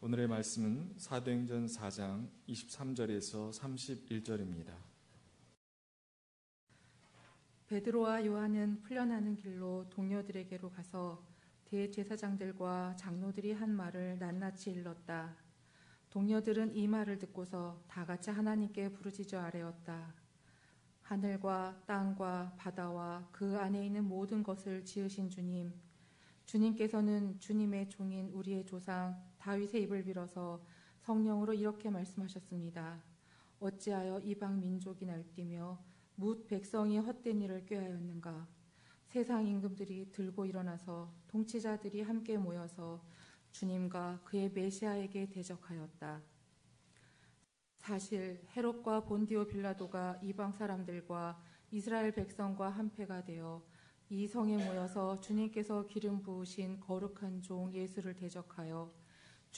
오늘의 0.00 0.28
말씀은 0.28 0.94
사도행전 0.96 1.66
4장 1.66 2.28
23절에서 2.46 3.52
31절입니다. 3.52 4.72
베드로와 7.66 8.24
요한은 8.24 8.80
풀려나는 8.82 9.34
길로 9.34 9.88
동료들에게로 9.90 10.70
가서 10.70 11.26
대제사장들과 11.64 12.94
장로들이 12.94 13.50
한 13.50 13.74
말을 13.74 14.20
낱낱이 14.20 14.70
일렀다. 14.70 15.36
동료들은 16.10 16.76
이 16.76 16.86
말을 16.86 17.18
듣고서 17.18 17.82
다 17.88 18.06
같이 18.06 18.30
하나님께 18.30 18.92
부르짖어 18.92 19.40
아뢰었다. 19.40 20.14
하늘과 21.02 21.82
땅과 21.86 22.54
바다와 22.56 23.30
그 23.32 23.58
안에 23.58 23.84
있는 23.84 24.04
모든 24.04 24.44
것을 24.44 24.84
지으신 24.84 25.28
주님, 25.28 25.74
주님께서는 26.44 27.40
주님의 27.40 27.88
종인 27.88 28.28
우리의 28.28 28.64
조상 28.64 29.27
다윗의 29.38 29.82
입을 29.84 30.04
빌어서 30.04 30.62
성령으로 31.00 31.54
이렇게 31.54 31.90
말씀하셨습니다. 31.90 33.02
어찌하여 33.60 34.20
이방 34.20 34.60
민족이 34.60 35.06
날뛰며 35.06 35.78
뭇 36.16 36.46
백성이 36.46 36.98
헛된 36.98 37.40
일을 37.42 37.64
꾀하였는가? 37.66 38.48
세상 39.06 39.46
임금들이 39.46 40.12
들고 40.12 40.44
일어나서 40.46 41.12
통치자들이 41.28 42.02
함께 42.02 42.36
모여서 42.36 43.02
주님과 43.52 44.20
그의 44.24 44.50
메시아에게 44.52 45.30
대적하였다. 45.30 46.22
사실 47.78 48.44
헤롯과 48.54 49.04
본디오 49.04 49.46
빌라도가 49.46 50.20
이방 50.22 50.52
사람들과 50.52 51.40
이스라엘 51.70 52.12
백성과 52.12 52.68
한패가 52.68 53.24
되어 53.24 53.62
이 54.10 54.26
성에 54.26 54.56
모여서 54.56 55.20
주님께서 55.20 55.86
기름 55.86 56.22
부으신 56.22 56.80
거룩한 56.80 57.42
종 57.42 57.72
예수를 57.72 58.14
대적하여 58.14 58.90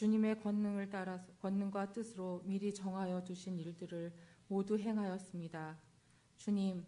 주님의 0.01 0.41
권능을 0.41 0.89
따라 0.89 1.23
권능과 1.43 1.93
뜻으로 1.93 2.41
미리 2.47 2.73
정하여 2.73 3.23
두신 3.23 3.59
일들을 3.59 4.11
모두 4.49 4.79
행하였습니다. 4.79 5.79
주님, 6.39 6.87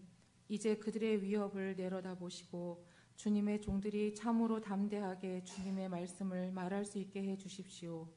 이제 0.48 0.78
그들의 0.78 1.22
위협을 1.22 1.76
내려다 1.76 2.14
보시고 2.14 2.86
주님의 3.16 3.60
종들이 3.60 4.14
참으로 4.14 4.62
담대하게 4.62 5.44
주님의 5.44 5.90
말씀을 5.90 6.52
말할 6.52 6.86
수 6.86 6.98
있게 6.98 7.22
해 7.22 7.36
주십시오. 7.36 8.08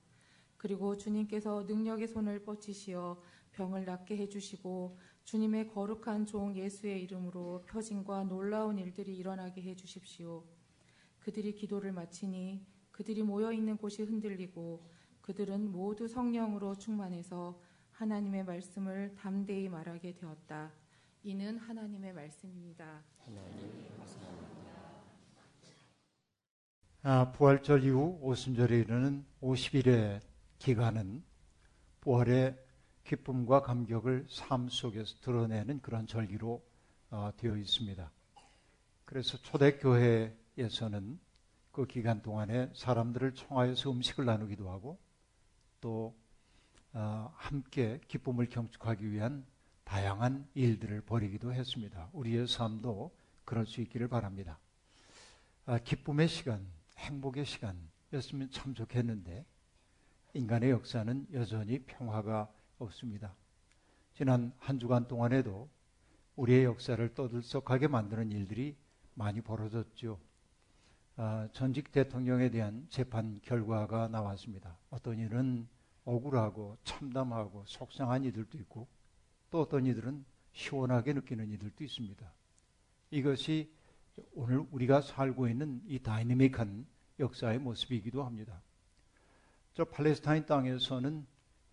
그리고 0.55 0.95
주님께서 0.95 1.63
능력의 1.63 2.07
손을 2.07 2.45
뻗치시어 2.45 3.21
병을 3.51 3.83
낫게 3.83 4.15
해 4.15 4.29
주시고 4.29 4.97
주님의 5.25 5.67
거룩한 5.73 6.25
종 6.25 6.55
예수의 6.55 7.03
이름으로 7.03 7.65
표징과 7.67 8.23
놀라운 8.23 8.77
일들이 8.79 9.17
일어나게 9.17 9.61
해 9.61 9.75
주십시오. 9.75 10.45
그들이 11.19 11.53
기도를 11.53 11.91
마치니 11.91 12.65
그들이 12.95 13.23
모여 13.23 13.51
있는 13.51 13.75
곳이 13.75 14.03
흔들리고 14.03 14.81
그들은 15.19 15.69
모두 15.69 16.07
성령으로 16.07 16.75
충만해서 16.75 17.59
하나님의 17.91 18.45
말씀을 18.45 19.13
담대히 19.15 19.67
말하게 19.67 20.13
되었다. 20.13 20.71
이는 21.21 21.57
하나님의 21.57 22.13
말씀입니다. 22.13 23.03
아, 27.01 27.33
부활절 27.33 27.83
이후 27.83 28.17
오순절에 28.21 28.79
이르는 28.79 29.25
50일의 29.41 30.21
기간은 30.59 31.21
부활의 31.99 32.57
기쁨과 33.03 33.61
감격을 33.61 34.27
삶 34.29 34.69
속에서 34.69 35.17
드러내는 35.19 35.81
그런 35.81 36.07
절기로 36.07 36.65
어, 37.09 37.31
되어 37.35 37.57
있습니다. 37.57 38.09
그래서 39.03 39.37
초대교회에서는 39.39 41.24
그 41.75 41.85
기간 41.85 42.21
동안에 42.21 42.71
사람들을 42.73 43.35
청하여서 43.35 43.91
음식을 43.91 44.23
나누기도 44.23 44.69
하고 44.69 44.97
또 45.81 46.15
어, 46.93 47.33
함께 47.35 47.99
기쁨을 48.07 48.47
경축하기 48.47 49.11
위한 49.11 49.45
다양한 49.83 50.47
일들을 50.53 51.01
벌이기도 51.01 51.53
했습니다. 51.53 52.09
우리의 52.13 52.47
삶도 52.47 53.13
그럴 53.43 53.65
수 53.65 53.81
있기를 53.81 54.07
바랍니다. 54.07 54.57
아, 55.65 55.77
기쁨의 55.77 56.29
시간, 56.29 56.65
행복의 56.95 57.43
시간이었으면 57.45 58.51
참 58.51 58.73
좋겠는데 58.73 59.45
인간의 60.33 60.69
역사는 60.69 61.27
여전히 61.33 61.79
평화가 61.79 62.49
없습니다. 62.79 63.35
지난 64.13 64.53
한 64.59 64.79
주간 64.79 65.09
동안에도 65.09 65.69
우리의 66.37 66.63
역사를 66.63 67.13
떠들썩하게 67.13 67.89
만드는 67.89 68.31
일들이 68.31 68.77
많이 69.13 69.41
벌어졌죠. 69.41 70.17
아, 71.17 71.47
전직 71.53 71.93
대통령에 71.93 72.49
대한 72.49 72.85
재판 72.89 73.39
결과가 73.41 74.09
나왔습니다. 74.09 74.77
어떤 74.89 75.17
이는 75.17 75.65
억울하고 76.03 76.77
참담하고 76.83 77.63
속상한 77.67 78.25
이들도 78.25 78.57
있고 78.59 78.87
또 79.49 79.61
어떤 79.61 79.85
이들은 79.85 80.25
시원하게 80.51 81.13
느끼는 81.13 81.51
이들도 81.51 81.83
있습니다. 81.83 82.33
이것이 83.11 83.73
오늘 84.33 84.65
우리가 84.71 85.01
살고 85.01 85.47
있는 85.47 85.81
이 85.87 85.99
다이내믹한 85.99 86.85
역사의 87.19 87.59
모습이기도 87.59 88.23
합니다. 88.23 88.61
저 89.73 89.85
팔레스타인 89.85 90.45
땅에서는 90.45 91.25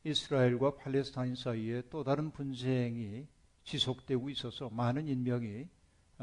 이스라엘과 0.04 0.76
팔레스타인 0.76 1.34
사이에 1.34 1.82
또 1.91 2.04
다른 2.04 2.30
분쟁이 2.30 3.26
지속되고 3.64 4.30
있어서 4.30 4.70
많은 4.70 5.09
인명이 5.09 5.69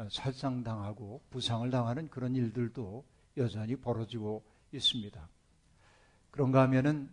살상당하고 0.08 1.22
부상을 1.30 1.70
당하는 1.70 2.08
그런 2.08 2.34
일들도 2.34 3.04
여전히 3.36 3.76
벌어지고 3.76 4.42
있습니다. 4.72 5.28
그런가 6.30 6.62
하면은 6.62 7.12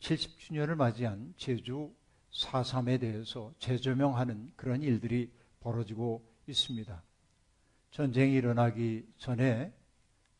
70주년을 0.00 0.74
맞이한 0.74 1.34
제주 1.36 1.92
4.3에 2.32 3.00
대해서 3.00 3.52
재조명하는 3.58 4.52
그런 4.56 4.82
일들이 4.82 5.30
벌어지고 5.60 6.24
있습니다. 6.46 7.02
전쟁이 7.90 8.34
일어나기 8.34 9.06
전에 9.16 9.72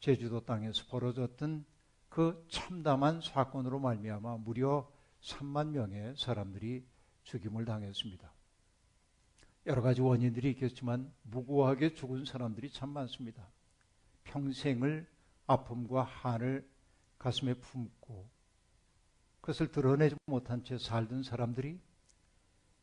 제주도 0.00 0.44
땅에서 0.44 0.84
벌어졌던 0.91 1.65
그 2.09 2.47
참담한 2.48 3.20
사건으로 3.20 3.78
말미암아 3.78 4.38
무려 4.38 4.91
3만 5.22 5.69
명의 5.69 6.15
사람들이 6.16 6.84
죽임을 7.25 7.65
당했습니다. 7.65 8.35
여러 9.66 9.82
가지 9.82 10.00
원인들이 10.00 10.50
있겠지만 10.53 11.12
무고하게 11.22 11.94
죽은 11.94 12.25
사람들이 12.25 12.71
참 12.71 12.91
많습니다. 12.91 13.49
평생을 14.22 15.09
아픔과 15.49 16.04
한을 16.04 16.69
가슴에 17.19 17.54
품고 17.54 18.28
그것을 19.41 19.72
드러내지 19.72 20.15
못한 20.27 20.62
채 20.62 20.78
살던 20.78 21.25
사람들이 21.25 21.81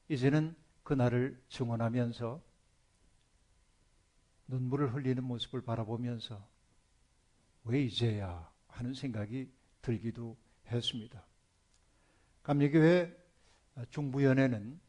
이제는 0.10 0.56
그날을 0.84 1.42
증언하면서 1.48 2.42
눈물을 4.48 4.94
흘리는 4.94 5.24
모습을 5.24 5.62
바라보면서 5.62 6.46
왜 7.64 7.82
이제야 7.82 8.52
하는 8.68 8.94
생각이 8.94 9.50
들기도 9.82 10.38
했습니다. 10.68 11.26
감리교회 12.44 13.16
중부연회는 13.90 14.80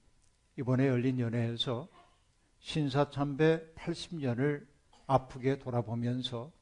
이번에 0.56 0.87
열린 0.87 1.19
연회에서 1.19 1.88
신사참배 2.60 3.75
80년을 3.75 4.66
아프게 5.06 5.59
돌아보면서 5.59 6.53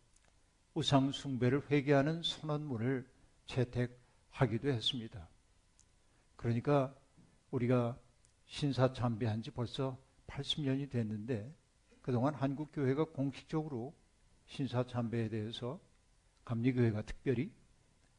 우상숭배를 0.74 1.70
회개하는 1.70 2.22
선언문을 2.22 3.06
채택하기도 3.46 4.68
했습니다. 4.68 5.28
그러니까 6.36 6.94
우리가 7.50 7.98
신사참배한 8.46 9.42
지 9.42 9.50
벌써 9.50 9.98
80년이 10.26 10.90
됐는데 10.90 11.54
그동안 12.00 12.34
한국교회가 12.34 13.04
공식적으로 13.04 13.94
신사참배에 14.46 15.28
대해서 15.28 15.78
감리교회가 16.44 17.02
특별히 17.02 17.52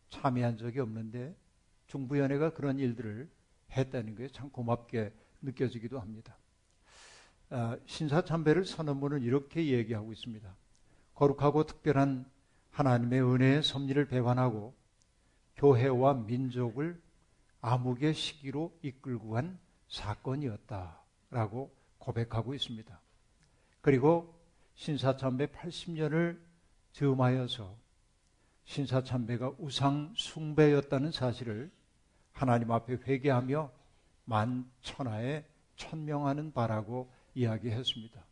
참여한 0.09 0.57
적이 0.57 0.79
없는데 0.81 1.35
중부연회가 1.87 2.53
그런 2.53 2.77
일들을 2.77 3.29
했다는 3.71 4.15
게 4.15 4.29
참 4.29 4.49
고맙게 4.51 5.11
느껴지기도 5.43 5.99
합니다. 5.99 6.35
아, 7.49 7.77
신사참배를 7.85 8.65
선언문은 8.65 9.21
이렇게 9.21 9.67
얘기하고 9.67 10.11
있습니다. 10.11 10.55
거룩하고 11.13 11.65
특별한 11.65 12.25
하나님의 12.71 13.21
은혜의 13.21 13.63
섭리를 13.63 14.07
배반하고 14.07 14.73
교회와 15.57 16.15
민족을 16.15 16.99
암흑의 17.61 18.15
시기로 18.15 18.75
이끌고 18.81 19.29
간 19.29 19.59
사건이었다라고 19.87 21.73
고백하고 21.99 22.53
있습니다. 22.55 22.99
그리고 23.81 24.33
신사참배 24.75 25.47
80년을 25.47 26.39
즈음하여서 26.93 27.77
신사참배가 28.65 29.53
우상 29.59 30.13
숭배였다는 30.15 31.11
사실을 31.11 31.71
하나님 32.31 32.71
앞에 32.71 32.97
회개하며 33.05 33.71
만천하에 34.25 35.45
천명하는 35.75 36.53
바라고 36.53 37.11
이야기했습니다. 37.35 38.23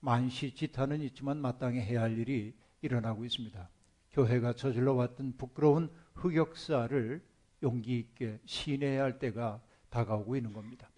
만시지탄은 0.00 1.00
있지만 1.02 1.38
마땅히 1.38 1.80
해야 1.80 2.02
할 2.02 2.18
일이 2.18 2.54
일어나고 2.80 3.24
있습니다. 3.24 3.68
교회가 4.10 4.54
저질러 4.54 4.94
왔던 4.94 5.36
부끄러운 5.38 5.90
흑역사를 6.14 7.24
용기 7.62 7.98
있게 7.98 8.40
시인해야 8.44 9.02
할 9.02 9.18
때가 9.18 9.60
다가오고 9.90 10.36
있는 10.36 10.52
겁니다. 10.52 10.88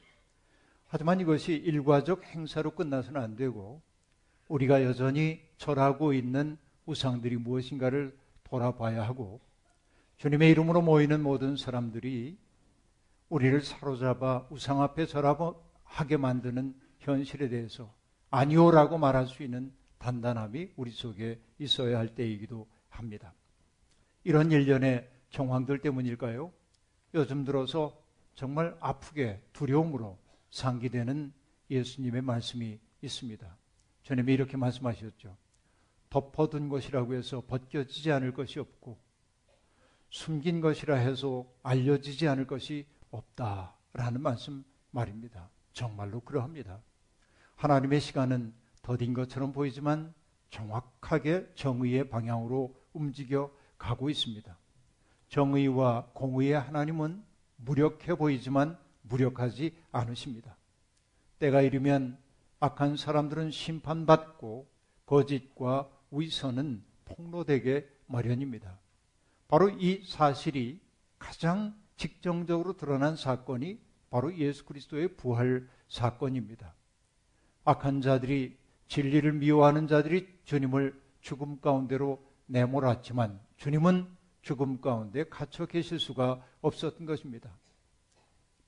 하지만 0.86 1.20
이것이 1.20 1.54
일과적 1.54 2.24
행사로 2.24 2.70
끝나서는 2.72 3.20
안 3.20 3.36
되고 3.36 3.82
우리가 4.48 4.84
여전히 4.84 5.40
절하고 5.56 6.12
있는 6.12 6.56
우상들이 6.86 7.36
무엇인가를 7.36 8.16
돌아봐야 8.44 9.02
하고 9.02 9.40
주님의 10.18 10.50
이름으로 10.52 10.82
모이는 10.82 11.20
모든 11.22 11.56
사람들이 11.56 12.38
우리를 13.28 13.60
사로잡아 13.60 14.46
우상 14.50 14.82
앞에 14.82 15.06
절하게 15.06 16.16
만드는 16.18 16.74
현실에 16.98 17.48
대해서 17.48 17.94
아니오라고 18.30 18.98
말할 18.98 19.26
수 19.26 19.42
있는 19.42 19.72
단단함이 19.98 20.72
우리 20.76 20.90
속에 20.90 21.40
있어야 21.58 21.98
할 21.98 22.14
때이기도 22.14 22.68
합니다. 22.88 23.34
이런 24.22 24.52
일련의 24.52 25.10
정황들 25.30 25.80
때문일까요? 25.80 26.52
요즘 27.14 27.44
들어서 27.44 28.00
정말 28.34 28.76
아프게 28.80 29.42
두려움으로 29.52 30.18
상기되는 30.50 31.32
예수님의 31.70 32.22
말씀이 32.22 32.78
있습니다. 33.02 33.56
주님이 34.02 34.32
이렇게 34.34 34.56
말씀하셨죠. 34.56 35.36
덮어둔 36.10 36.68
것이라고 36.68 37.14
해서 37.14 37.42
벗겨지지 37.46 38.12
않을 38.12 38.32
것이 38.34 38.60
없고 38.60 38.98
숨긴 40.10 40.60
것이라 40.60 40.96
해서 40.96 41.46
알려지지 41.62 42.28
않을 42.28 42.46
것이 42.46 42.86
없다라는 43.14 44.20
말씀 44.20 44.64
말입니다. 44.90 45.50
정말로 45.72 46.20
그러합니다. 46.20 46.80
하나님의 47.56 48.00
시간은 48.00 48.54
더딘 48.82 49.14
것처럼 49.14 49.52
보이지만 49.52 50.12
정확하게 50.50 51.52
정의의 51.54 52.08
방향으로 52.08 52.74
움직여 52.92 53.50
가고 53.78 54.10
있습니다. 54.10 54.56
정의와 55.28 56.10
공의의 56.12 56.60
하나님은 56.60 57.24
무력해 57.56 58.14
보이지만 58.14 58.78
무력하지 59.02 59.76
않으십니다. 59.90 60.56
때가 61.38 61.60
이르면 61.60 62.18
악한 62.60 62.96
사람들은 62.96 63.50
심판받고 63.50 64.68
거짓과 65.06 65.90
위선은 66.10 66.84
폭로되게 67.04 67.88
마련입니다. 68.06 68.78
바로 69.48 69.68
이 69.70 70.04
사실이 70.06 70.80
가장 71.18 71.74
직정적으로 71.96 72.76
드러난 72.76 73.16
사건이 73.16 73.78
바로 74.10 74.36
예수 74.36 74.64
그리스도의 74.64 75.16
부활 75.16 75.68
사건입니다. 75.88 76.74
악한 77.64 78.00
자들이 78.00 78.56
진리를 78.88 79.32
미워하는 79.32 79.86
자들이 79.86 80.28
주님을 80.44 81.00
죽음 81.20 81.60
가운데로 81.60 82.22
내몰았지만 82.46 83.40
주님은 83.56 84.06
죽음 84.42 84.80
가운데 84.80 85.24
갇혀 85.24 85.66
계실 85.66 85.98
수가 85.98 86.44
없었던 86.60 87.06
것입니다. 87.06 87.56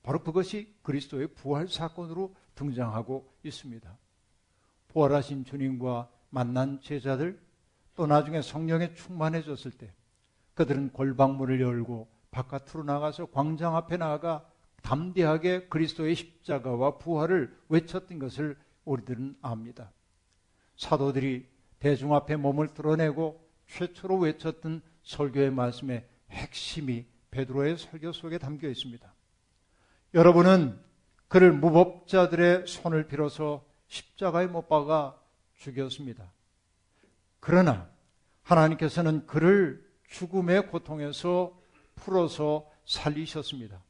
바로 0.01 0.23
그것이 0.23 0.75
그리스도의 0.81 1.27
부활 1.27 1.67
사건으로 1.67 2.33
등장하고 2.55 3.31
있습니다. 3.43 3.97
부활하신 4.87 5.45
주님과 5.45 6.09
만난 6.29 6.81
제자들 6.81 7.39
또 7.95 8.07
나중에 8.07 8.41
성령에 8.41 8.93
충만해졌을 8.93 9.71
때 9.71 9.93
그들은 10.55 10.91
골방문을 10.93 11.61
열고 11.61 12.07
바깥으로 12.37 12.83
나가서 12.83 13.27
광장 13.27 13.75
앞에 13.75 13.97
나가 13.97 14.45
담대하게 14.83 15.67
그리스도의 15.69 16.15
십자가와 16.15 16.99
부활을 16.99 17.57
외쳤던 17.69 18.19
것을 18.19 18.55
우리들은 18.85 19.37
압니다. 19.41 19.91
사도들이 20.75 21.47
대중 21.79 22.13
앞에 22.13 22.35
몸을 22.35 22.73
드러내고 22.73 23.43
최초로 23.67 24.19
외쳤던 24.19 24.81
설교의 25.03 25.51
말씀의 25.51 26.07
핵심이 26.29 27.05
베드로의 27.31 27.77
설교 27.77 28.11
속에 28.11 28.37
담겨 28.37 28.69
있습니다. 28.69 29.11
여러분은 30.13 30.79
그를 31.27 31.51
무법자들의 31.51 32.67
손을 32.67 33.07
빌어서 33.07 33.65
십자가에 33.87 34.45
못 34.47 34.69
박아 34.69 35.15
죽였습니다. 35.55 36.31
그러나 37.39 37.89
하나님께서는 38.43 39.25
그를 39.25 39.85
죽음의 40.07 40.67
고통에서 40.69 41.56
풀어서 41.97 42.69
살리셨습니다. 42.85 43.83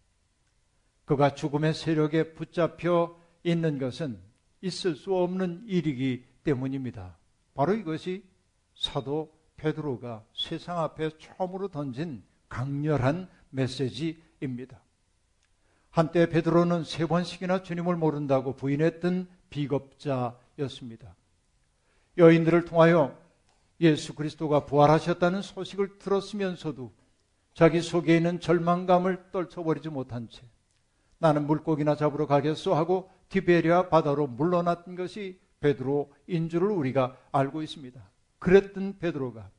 그가 1.05 1.35
죽음의 1.35 1.73
세력에 1.73 2.33
붙잡혀 2.33 3.15
있는 3.43 3.77
것은 3.77 4.19
있을 4.61 4.95
수 4.95 5.15
없는 5.15 5.63
일이기 5.67 6.25
때문입니다. 6.43 7.17
바로 7.53 7.73
이것이 7.73 8.23
사도 8.75 9.31
베드로가 9.57 10.23
세상 10.33 10.79
앞에 10.79 11.11
처음으로 11.17 11.69
던진 11.69 12.23
강렬한 12.49 13.29
메시지입니다. 13.49 14.81
한때 15.89 16.29
베드로는 16.29 16.83
세 16.83 17.05
번씩이나 17.05 17.63
주님을 17.63 17.95
모른다고 17.95 18.55
부인했던 18.55 19.27
비겁자였습니다. 19.49 21.15
여인들을 22.17 22.65
통하여 22.65 23.17
예수 23.79 24.13
그리스도가 24.13 24.65
부활하셨다는 24.65 25.41
소식을 25.41 25.99
들었으면서도 25.99 26.91
자기 27.57 27.81
속에 27.81 28.15
있는 28.15 28.39
절망감을 28.39 29.31
떨쳐버리지 29.31 29.89
못한 29.89 30.29
채 30.29 30.43
나는 31.17 31.47
물고기나 31.47 31.95
잡으러 31.95 32.27
가겠소 32.27 32.75
하고 32.75 33.09
티베리아 33.29 33.89
바다로 33.89 34.27
물러났던 34.27 34.93
것이 34.95 35.39
베드로인 35.59 36.49
줄을 36.49 36.69
우리가 36.69 37.17
알고 37.31 37.63
있습니다. 37.63 37.99
그랬던 38.37 38.99
베드로가 38.99 39.49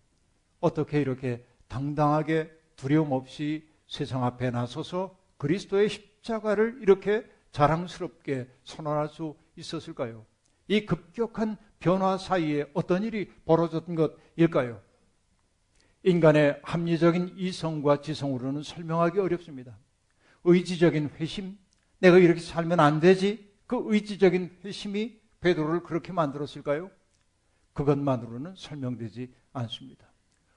어떻게 0.61 1.01
이렇게 1.01 1.45
당당하게 1.67 2.53
두려움 2.77 3.11
없이 3.11 3.69
세상 3.89 4.23
앞에 4.25 4.53
나서서 4.53 5.19
그리스도의 5.37 5.89
십자가를 5.89 6.79
이렇게 6.81 7.29
자랑스럽게 7.51 8.49
선언할 8.63 9.09
수 9.09 9.35
있었을까요? 9.57 10.25
이 10.69 10.87
급격한 10.87 11.57
변화 11.81 12.17
사이에 12.17 12.71
어떤 12.75 13.03
일이 13.03 13.29
벌어졌던 13.45 13.97
것일까요? 13.97 14.88
인간의 16.09 16.61
합리적인 16.63 17.35
이성과 17.37 18.01
지성으로는 18.01 18.63
설명하기 18.63 19.19
어렵습니다. 19.19 19.79
의지적인 20.45 21.11
회심, 21.17 21.59
내가 21.99 22.19
이렇게 22.19 22.41
살면 22.41 22.81
안 22.81 23.01
되지? 23.01 23.49
그 23.67 23.83
의지적인 23.87 24.61
회심이 24.65 25.21
베드로를 25.41 25.83
그렇게 25.83 26.13
만들었을까요? 26.13 26.91
그것만으로는 27.75 28.55
설명되지 28.57 29.33
않습니다. 29.53 30.07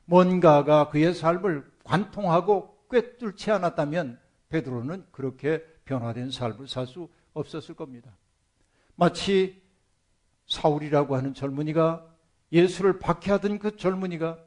뭔가가 0.05 0.89
그의 0.89 1.13
삶을 1.13 1.69
관통하고 1.83 2.87
꿰뚫지 2.89 3.51
않았다면 3.51 4.19
베드로는 4.49 5.05
그렇게 5.11 5.63
변화된 5.85 6.31
삶을 6.31 6.67
살 6.67 6.87
수 6.87 7.09
없었을 7.33 7.75
겁니다. 7.75 8.17
마치 8.95 9.61
사울이라고 10.47 11.15
하는 11.15 11.33
젊은이가 11.33 12.05
예수를 12.51 12.99
박해하던 12.99 13.59
그 13.59 13.77
젊은이가 13.77 14.37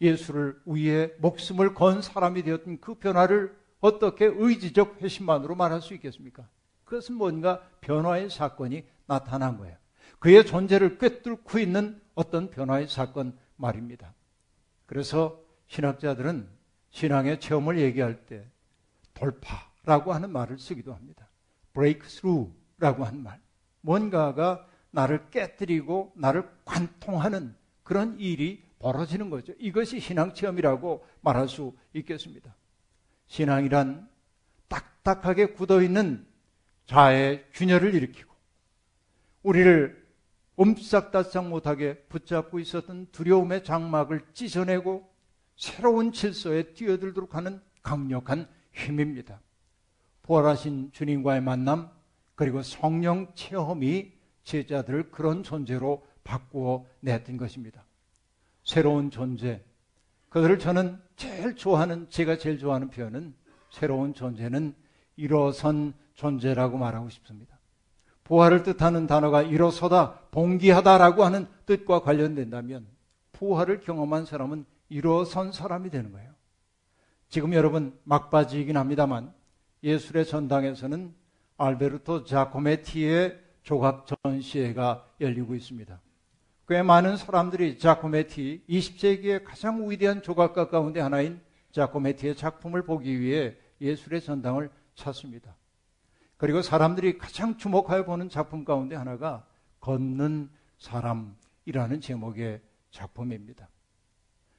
예수를 0.00 0.60
위해 0.66 1.10
목숨을 1.18 1.74
건 1.74 2.02
사람이 2.02 2.42
되었던 2.42 2.80
그 2.80 2.94
변화를 2.94 3.56
어떻게 3.80 4.26
의지적 4.26 5.00
회심만으로 5.02 5.54
말할 5.54 5.80
수 5.80 5.94
있겠습니까? 5.94 6.48
그것은 6.84 7.16
뭔가 7.16 7.60
변화의 7.80 8.30
사건이 8.30 8.84
나타난 9.06 9.58
거예요. 9.58 9.76
그의 10.18 10.44
존재를 10.46 10.98
꿰뚫고 10.98 11.58
있는 11.58 12.00
어떤 12.14 12.50
변화의 12.50 12.88
사건 12.88 13.36
말입니다. 13.56 14.14
그래서 14.86 15.40
신학자들은 15.68 16.48
신앙의 16.90 17.40
체험을 17.40 17.78
얘기할 17.78 18.26
때 18.26 18.44
돌파라고 19.14 20.12
하는 20.12 20.30
말을 20.30 20.58
쓰기도 20.58 20.94
합니다. 20.94 21.28
breakthrough라고 21.74 23.04
하는 23.04 23.22
말. 23.22 23.40
뭔가가 23.80 24.66
나를 24.90 25.30
깨뜨리고 25.30 26.12
나를 26.16 26.48
관통하는 26.64 27.54
그런 27.82 28.18
일이 28.18 28.64
벌어지는 28.78 29.30
거죠. 29.30 29.52
이것이 29.58 30.00
신앙 30.00 30.34
체험이라고 30.34 31.04
말할 31.20 31.48
수 31.48 31.74
있겠습니다. 31.94 32.54
신앙이란 33.26 34.08
딱딱하게 34.68 35.52
굳어 35.52 35.82
있는 35.82 36.26
자의 36.86 37.44
균열을 37.52 37.94
일으키고 37.94 38.32
우리를 39.42 40.08
옴싹달싹 40.56 41.48
못하게 41.48 41.98
붙잡고 42.08 42.58
있었던 42.58 43.08
두려움의 43.12 43.62
장막을 43.64 44.26
찢어내고 44.32 45.08
새로운 45.56 46.12
질서에 46.12 46.74
뛰어들도록 46.74 47.34
하는 47.34 47.60
강력한 47.82 48.48
힘입니다. 48.72 49.40
부활하신 50.22 50.92
주님과의 50.92 51.40
만남 51.40 51.90
그리고 52.34 52.62
성령 52.62 53.32
체험이 53.34 54.12
제자들을 54.44 55.10
그런 55.10 55.42
존재로 55.42 56.06
바꾸어 56.24 56.86
냈던 57.00 57.36
것입니다. 57.36 57.87
새로운 58.68 59.10
존재. 59.10 59.64
그들을 60.28 60.58
저는 60.58 61.00
제일 61.16 61.56
좋아하는, 61.56 62.06
제가 62.10 62.36
제일 62.36 62.58
좋아하는 62.58 62.90
표현은 62.90 63.32
새로운 63.70 64.12
존재는 64.12 64.74
일어선 65.16 65.94
존재라고 66.12 66.76
말하고 66.76 67.08
싶습니다. 67.08 67.58
부활을 68.24 68.64
뜻하는 68.64 69.06
단어가 69.06 69.40
일어서다, 69.40 70.18
봉기하다라고 70.32 71.24
하는 71.24 71.46
뜻과 71.64 72.02
관련된다면 72.02 72.86
부활을 73.32 73.80
경험한 73.80 74.26
사람은 74.26 74.66
일어선 74.90 75.50
사람이 75.50 75.88
되는 75.88 76.12
거예요. 76.12 76.30
지금 77.30 77.54
여러분 77.54 77.98
막바지이긴 78.04 78.76
합니다만 78.76 79.32
예술의 79.82 80.26
전당에서는 80.26 81.14
알베르토 81.56 82.24
자코메티의 82.24 83.40
조각 83.62 84.06
전시회가 84.24 85.06
열리고 85.22 85.54
있습니다. 85.54 85.98
꽤 86.68 86.82
많은 86.82 87.16
사람들이 87.16 87.78
자코메티 87.78 88.62
20세기의 88.68 89.42
가장 89.42 89.88
위대한 89.88 90.20
조각가 90.20 90.68
가운데 90.68 91.00
하나인 91.00 91.40
자코메티의 91.72 92.36
작품을 92.36 92.84
보기 92.84 93.18
위해 93.20 93.56
예술의 93.80 94.20
전당을 94.20 94.70
찾습니다. 94.94 95.56
그리고 96.36 96.60
사람들이 96.60 97.16
가장 97.16 97.56
주목하여 97.56 98.04
보는 98.04 98.28
작품 98.28 98.66
가운데 98.66 98.96
하나가 98.96 99.46
걷는 99.80 100.50
사람이라는 100.76 102.02
제목의 102.02 102.60
작품입니다. 102.90 103.70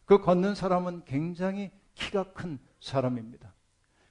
그 0.05 0.19
걷는 0.19 0.55
사람은 0.55 1.03
굉장히 1.05 1.69
키가 1.93 2.33
큰 2.33 2.57
사람입니다. 2.79 3.53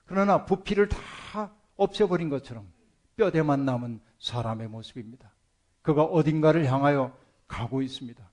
그러나 0.06 0.44
부피를 0.44 0.88
다 0.88 1.52
없애버린 1.74 2.28
것처럼 2.28 2.72
뼈대만 3.16 3.64
남은 3.64 4.00
사람의 4.20 4.68
모습입니다. 4.68 5.34
그가 5.82 6.04
어딘가를 6.04 6.64
향하여 6.66 7.12
가고 7.48 7.82
있습니다. 7.82 8.30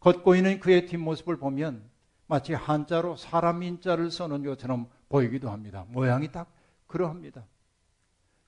걷고 0.00 0.34
있는 0.34 0.58
그의 0.60 0.86
뒷모습을 0.86 1.36
보면 1.36 1.88
마치 2.26 2.54
한자로 2.54 3.16
사람 3.16 3.62
인자를 3.62 4.10
써놓은 4.10 4.44
것처럼 4.44 4.88
보이기도 5.08 5.50
합니다. 5.50 5.84
모양이 5.88 6.32
딱 6.32 6.52
그러합니다. 6.86 7.46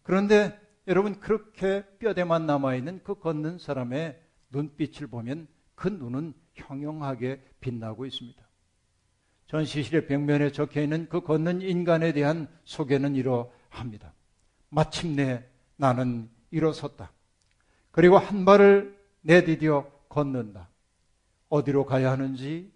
그런데 0.02 0.58
여러분 0.88 1.20
그렇게 1.20 1.84
뼈대만 1.98 2.46
남아있는 2.46 3.02
그 3.04 3.14
걷는 3.14 3.58
사람의 3.58 4.20
눈빛을 4.50 5.06
보면 5.06 5.46
그 5.74 5.88
눈은 5.88 6.34
형용하게 6.54 7.42
빛나고 7.60 8.06
있습니다. 8.06 8.42
전시실의 9.46 10.06
벽면에 10.06 10.50
적혀 10.50 10.80
있는 10.80 11.08
그 11.08 11.20
걷는 11.20 11.60
인간에 11.62 12.12
대한 12.12 12.48
소개는 12.64 13.14
이러합니다. 13.14 14.14
마침내 14.70 15.44
나는 15.76 16.30
일어섰다. 16.50 17.12
그리고 17.90 18.18
한 18.18 18.44
발을 18.44 19.01
내디뎌 19.22 19.90
걷는다. 20.08 20.68
어디로 21.48 21.86
가야 21.86 22.10
하는지, 22.10 22.72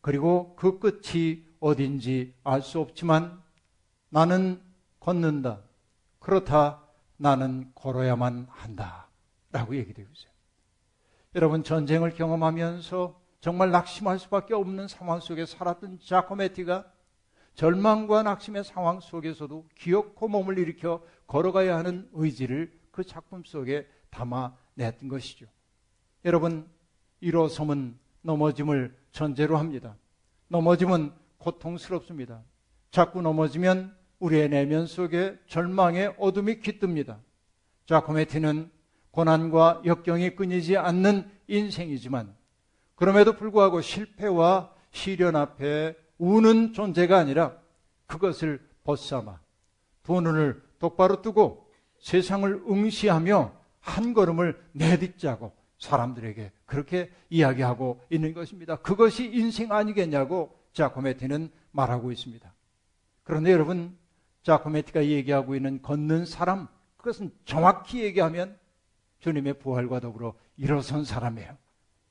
그리고 0.00 0.54
그 0.56 0.78
끝이 0.78 1.44
어딘지 1.60 2.34
알 2.44 2.62
수 2.62 2.80
없지만 2.80 3.42
나는 4.08 4.60
걷는다. 5.00 5.60
그렇다. 6.18 6.84
나는 7.16 7.72
걸어야만 7.74 8.46
한다. 8.48 9.08
라고 9.50 9.74
얘기되고 9.76 10.08
있어요. 10.12 10.32
여러분, 11.34 11.64
전쟁을 11.64 12.14
경험하면서 12.14 13.20
정말 13.40 13.70
낙심할 13.70 14.18
수밖에 14.18 14.54
없는 14.54 14.88
상황 14.88 15.20
속에 15.20 15.46
살았던 15.46 16.00
자코메티가 16.04 16.90
절망과 17.54 18.22
낙심의 18.22 18.64
상황 18.64 19.00
속에서도 19.00 19.68
기어코 19.74 20.28
몸을 20.28 20.58
일으켜 20.58 21.02
걸어가야 21.26 21.76
하는 21.76 22.08
의지를 22.12 22.72
그 22.92 23.04
작품 23.04 23.42
속에 23.44 23.88
담아냈던 24.10 25.08
것이죠. 25.08 25.46
여러분, 26.24 26.68
일어섬은 27.20 27.98
넘어짐을 28.22 28.96
전제로 29.12 29.56
합니다. 29.56 29.96
넘어짐은 30.48 31.12
고통스럽습니다. 31.38 32.42
자꾸 32.90 33.22
넘어지면 33.22 33.96
우리의 34.18 34.48
내면 34.48 34.86
속에 34.86 35.38
절망의 35.46 36.14
어둠이 36.18 36.60
깃듭니다. 36.60 37.18
자코메티는 37.86 38.70
고난과 39.10 39.82
역경이 39.84 40.36
끊이지 40.36 40.76
않는 40.76 41.30
인생이지만 41.46 42.34
그럼에도 42.94 43.34
불구하고 43.34 43.80
실패와 43.80 44.72
시련 44.90 45.36
앞에 45.36 45.96
우는 46.18 46.72
존재가 46.72 47.16
아니라 47.16 47.56
그것을 48.06 48.60
벗삼아 48.84 49.40
두 50.02 50.20
눈을 50.20 50.62
똑바로 50.78 51.22
뜨고 51.22 51.70
세상을 52.00 52.64
응시하며 52.68 53.52
한 53.80 54.14
걸음을 54.14 54.60
내딛자고 54.72 55.52
사람들에게 55.78 56.52
그렇게 56.66 57.10
이야기하고 57.30 58.00
있는 58.10 58.34
것입니다. 58.34 58.76
그것이 58.76 59.24
인생 59.26 59.72
아니겠냐고 59.72 60.56
자코메티는 60.72 61.50
말하고 61.70 62.12
있습니다. 62.12 62.52
그런데 63.22 63.52
여러분, 63.52 63.96
자코메티가 64.42 65.06
얘기하고 65.06 65.54
있는 65.54 65.82
걷는 65.82 66.26
사람, 66.26 66.68
그것은 66.96 67.30
정확히 67.44 68.02
얘기하면 68.02 68.58
주님의 69.20 69.58
부활과 69.58 70.00
더불어 70.00 70.34
일어선 70.56 71.04
사람이에요. 71.04 71.56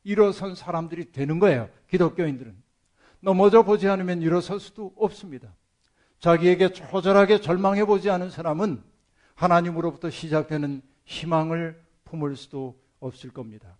일어선 0.03 0.55
사람들이 0.55 1.11
되는 1.11 1.39
거예요. 1.39 1.69
기독교인들은. 1.89 2.55
넘어져 3.19 3.63
보지 3.63 3.87
않으면 3.87 4.21
일어설 4.21 4.59
수도 4.59 4.93
없습니다. 4.95 5.53
자기에게 6.19 6.71
초절하게 6.71 7.41
절망해 7.41 7.85
보지 7.85 8.09
않은 8.09 8.29
사람은 8.29 8.81
하나님으로부터 9.35 10.09
시작되는 10.09 10.81
희망을 11.05 11.81
품을 12.05 12.35
수도 12.35 12.79
없을 12.99 13.31
겁니다. 13.31 13.77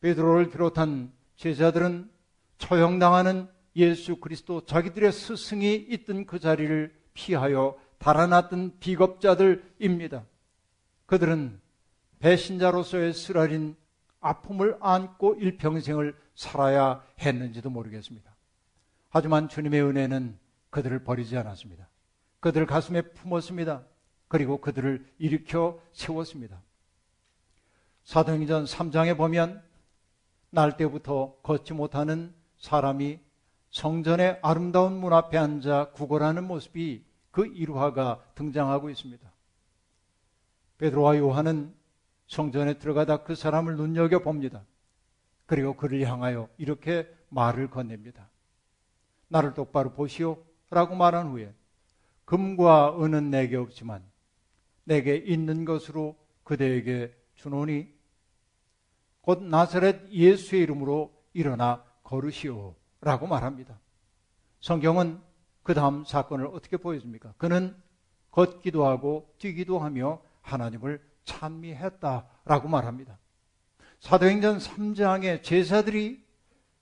베드로를 0.00 0.50
비롯한 0.50 1.12
제자들은 1.36 2.10
처형당하는 2.58 3.48
예수 3.76 4.16
그리스도 4.16 4.64
자기들의 4.64 5.12
스승이 5.12 5.74
있던 5.74 6.26
그 6.26 6.38
자리를 6.38 6.94
피하여 7.14 7.78
달아났던 7.98 8.78
비겁자들입니다. 8.80 10.24
그들은 11.06 11.60
배신자로서의 12.18 13.12
쓰라린 13.14 13.76
아픔을 14.20 14.76
안고 14.80 15.34
일평생을 15.34 16.16
살아야 16.34 17.02
했는지도 17.18 17.70
모르겠습니다. 17.70 18.30
하지만 19.08 19.48
주님의 19.48 19.82
은혜는 19.82 20.38
그들을 20.70 21.02
버리지 21.04 21.36
않았습니다. 21.36 21.88
그들을 22.40 22.66
가슴에 22.66 23.02
품었습니다. 23.02 23.84
그리고 24.28 24.60
그들을 24.60 25.06
일으켜 25.18 25.80
세웠습니다. 25.92 26.62
사도행전 28.04 28.64
3장에 28.64 29.16
보면 29.16 29.62
날 30.50 30.76
때부터 30.76 31.36
걷지 31.42 31.74
못하는 31.74 32.34
사람이 32.58 33.20
성전의 33.70 34.40
아름다운 34.42 34.98
문 34.98 35.12
앞에 35.12 35.38
앉아 35.38 35.92
구걸하는 35.92 36.44
모습이 36.44 37.04
그 37.30 37.46
일화가 37.46 38.24
등장하고 38.34 38.90
있습니다. 38.90 39.30
베드로와 40.78 41.18
요한은 41.18 41.74
성전에 42.26 42.78
들어가다 42.78 43.24
그 43.24 43.34
사람을 43.34 43.76
눈여겨 43.76 44.20
봅니다. 44.20 44.64
그리고 45.46 45.74
그를 45.76 46.00
향하여 46.08 46.48
이렇게 46.58 47.08
말을 47.28 47.70
건넵니다. 47.70 48.28
나를 49.28 49.54
똑바로 49.54 49.92
보시오. 49.92 50.44
라고 50.70 50.94
말한 50.94 51.28
후에 51.28 51.52
금과 52.24 53.02
은은 53.02 53.30
내게 53.30 53.56
없지만 53.56 54.04
내게 54.84 55.16
있는 55.16 55.64
것으로 55.64 56.16
그대에게 56.44 57.12
주노니 57.40 57.88
곧 59.22 59.42
나사렛 59.42 60.10
예수의 60.10 60.62
이름으로 60.62 61.12
일어나 61.32 61.82
걸으시오. 62.02 62.74
라고 63.00 63.26
말합니다. 63.26 63.78
성경은 64.60 65.20
그 65.62 65.72
다음 65.72 66.04
사건을 66.04 66.46
어떻게 66.48 66.76
보여줍니까? 66.76 67.34
그는 67.38 67.74
걷기도 68.30 68.86
하고 68.86 69.34
뛰기도 69.38 69.78
하며 69.78 70.20
하나님을 70.42 71.02
찬미했다라고 71.24 72.68
말합니다. 72.68 73.18
사도행전 74.00 74.58
3장의 74.58 75.42
제사들이 75.42 76.22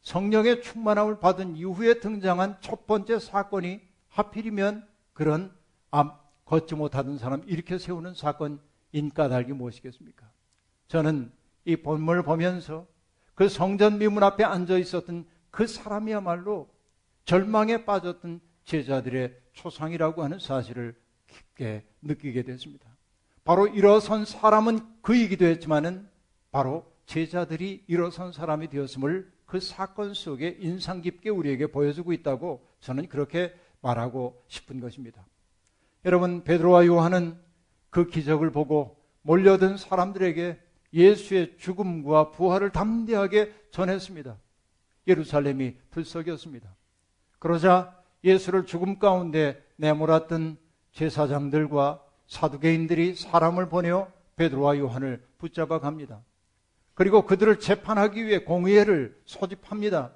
성령의 0.02 0.62
충만함을 0.62 1.20
받은 1.20 1.56
이후에 1.56 2.00
등장한 2.00 2.58
첫 2.60 2.86
번째 2.86 3.20
사건이 3.20 3.80
하필이면 4.08 4.88
그런 5.12 5.54
앞 5.90 6.44
걷지 6.46 6.74
못하던 6.74 7.18
사람 7.18 7.42
일으켜 7.46 7.78
세우는 7.78 8.14
사건 8.14 8.60
인가달기 8.92 9.52
무엇이겠습니까? 9.52 10.27
저는 10.88 11.30
이 11.64 11.76
본문을 11.76 12.23
보면서 12.23 12.87
그 13.35 13.49
성전 13.49 13.99
미문 13.99 14.23
앞에 14.23 14.42
앉아 14.42 14.78
있었던 14.78 15.26
그 15.50 15.66
사람이야말로 15.66 16.68
절망에 17.25 17.85
빠졌던 17.85 18.40
제자들의 18.64 19.37
초상이라고 19.52 20.23
하는 20.23 20.38
사실을 20.38 20.95
깊게 21.26 21.85
느끼게 22.02 22.42
됐습니다. 22.42 22.88
바로 23.45 23.66
일어선 23.66 24.25
사람은 24.25 24.80
그이기도 25.02 25.45
했지만은 25.45 26.09
바로 26.50 26.90
제자들이 27.07 27.85
일어선 27.87 28.33
사람이 28.33 28.68
되었음을 28.68 29.30
그 29.47 29.61
사건 29.61 30.14
속에 30.14 30.59
인상 30.61 31.00
깊게 31.00 31.30
우리에게 31.30 31.68
보여주고 31.68 32.12
있다고 32.12 32.66
저는 32.80 33.09
그렇게 33.09 33.54
말하고 33.80 34.42
싶은 34.49 34.80
것입니다. 34.80 35.26
여러분 36.04 36.45
베드로와 36.45 36.87
요한은 36.87 37.38
그 37.90 38.07
기적을 38.07 38.50
보고 38.52 38.97
몰려든 39.23 39.76
사람들에게 39.76 40.67
예수의 40.92 41.59
죽음과 41.59 42.30
부활을 42.30 42.71
담대하게 42.71 43.52
전했습니다. 43.71 44.37
예루살렘이 45.07 45.76
들썩였습니다. 45.90 46.75
그러자 47.38 47.97
예수를 48.25 48.66
죽음 48.66 48.99
가운데 48.99 49.62
내몰았던 49.76 50.59
제사장들과 50.92 52.02
사두개인들이 52.26 53.14
사람을 53.14 53.68
보내어 53.68 54.11
베드로와 54.37 54.78
요한을 54.78 55.25
붙잡아 55.38 55.80
갑니다. 55.80 56.23
그리고 56.95 57.25
그들을 57.25 57.61
재판하기 57.61 58.26
위해 58.26 58.40
공의회를 58.40 59.21
소집합니다. 59.25 60.12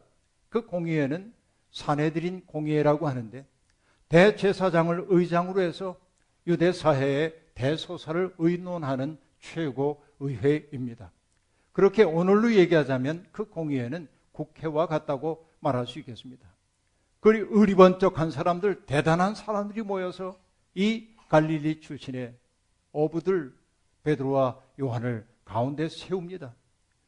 그 0.49 0.67
공의회는 0.67 1.33
사내들인 1.71 2.45
공의회라고 2.47 3.09
하는데 3.09 3.47
대제사장을 4.09 5.07
의장으로 5.09 5.63
해서 5.63 5.97
유대 6.47 6.73
사회의 6.73 7.35
대소사를 7.55 8.35
의논하는 8.39 9.17
최고 9.41 10.03
의회입니다. 10.23 11.13
그렇게 11.73 12.03
오늘로 12.03 12.53
얘기하자면 12.55 13.27
그 13.33 13.45
공의회는 13.45 14.09
국회와 14.33 14.87
같다고 14.87 15.47
말할 15.61 15.87
수 15.87 15.99
있겠습니다. 15.99 16.49
그리 17.21 17.45
의리번쩍한 17.49 18.31
사람들, 18.31 18.87
대단한 18.87 19.35
사람들이 19.35 19.83
모여서 19.83 20.39
이 20.75 21.09
갈릴리 21.29 21.81
출신의 21.81 22.35
어부들 22.93 23.55
베드로와 24.03 24.61
요한을 24.81 25.27
가운데 25.45 25.89
세웁니다. 25.89 26.55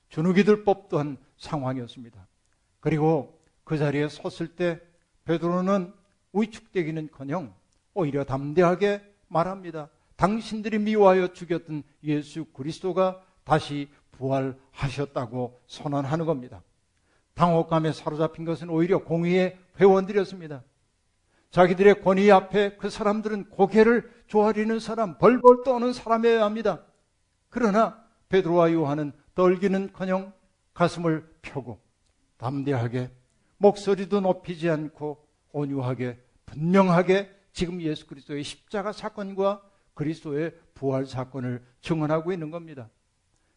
주눅이 0.09 0.45
들 0.45 0.65
법도 0.65 0.99
한 0.99 1.17
상황이었습니다. 1.37 2.27
그리고 2.81 3.41
그 3.65 3.77
자리에 3.77 4.09
섰을 4.09 4.55
때 4.55 4.81
베드로는 5.25 5.93
위축되기는커녕 6.33 7.55
오히려 7.95 8.25
담대하게 8.25 9.03
말합니다. 9.29 9.89
당신들이 10.17 10.79
미워하여 10.79 11.33
죽였던 11.33 11.83
예수 12.05 12.45
그리스도가 12.47 13.21
다시 13.45 13.89
부활하셨다고 14.13 15.61
선언하는 15.67 16.25
겁니다. 16.27 16.63
당혹감에 17.35 17.93
사로잡힌 17.93 18.45
것은 18.45 18.71
오히려 18.71 18.99
공의의 18.99 19.59
회원들이었습니다. 19.81 20.63
자기들의 21.51 22.03
권위 22.03 22.31
앞에 22.31 22.77
그 22.77 22.91
사람들은 22.91 23.51
고개를 23.51 24.11
조아리는 24.27 24.79
사람, 24.81 25.19
벌벌 25.19 25.63
떠는 25.65 25.93
사람이어야 25.93 26.45
합니다. 26.45 26.85
그러나 27.49 28.03
베드로와 28.29 28.73
요한은 28.73 29.13
떨기는커녕 29.35 30.33
가슴을 30.73 31.29
펴고 31.43 31.81
담대하게 32.39 33.11
목소리도 33.59 34.21
높이지 34.21 34.69
않고 34.69 35.25
온유하게 35.53 36.19
분명하게 36.47 37.31
지금 37.53 37.81
예수 37.81 38.07
그리스도의 38.07 38.43
십자가 38.43 38.93
사건과 38.93 39.63
그리스도의 39.95 40.55
부활 40.75 41.07
사건을 41.07 41.65
증언하고 41.81 42.33
있는 42.33 42.51
겁니다. 42.51 42.91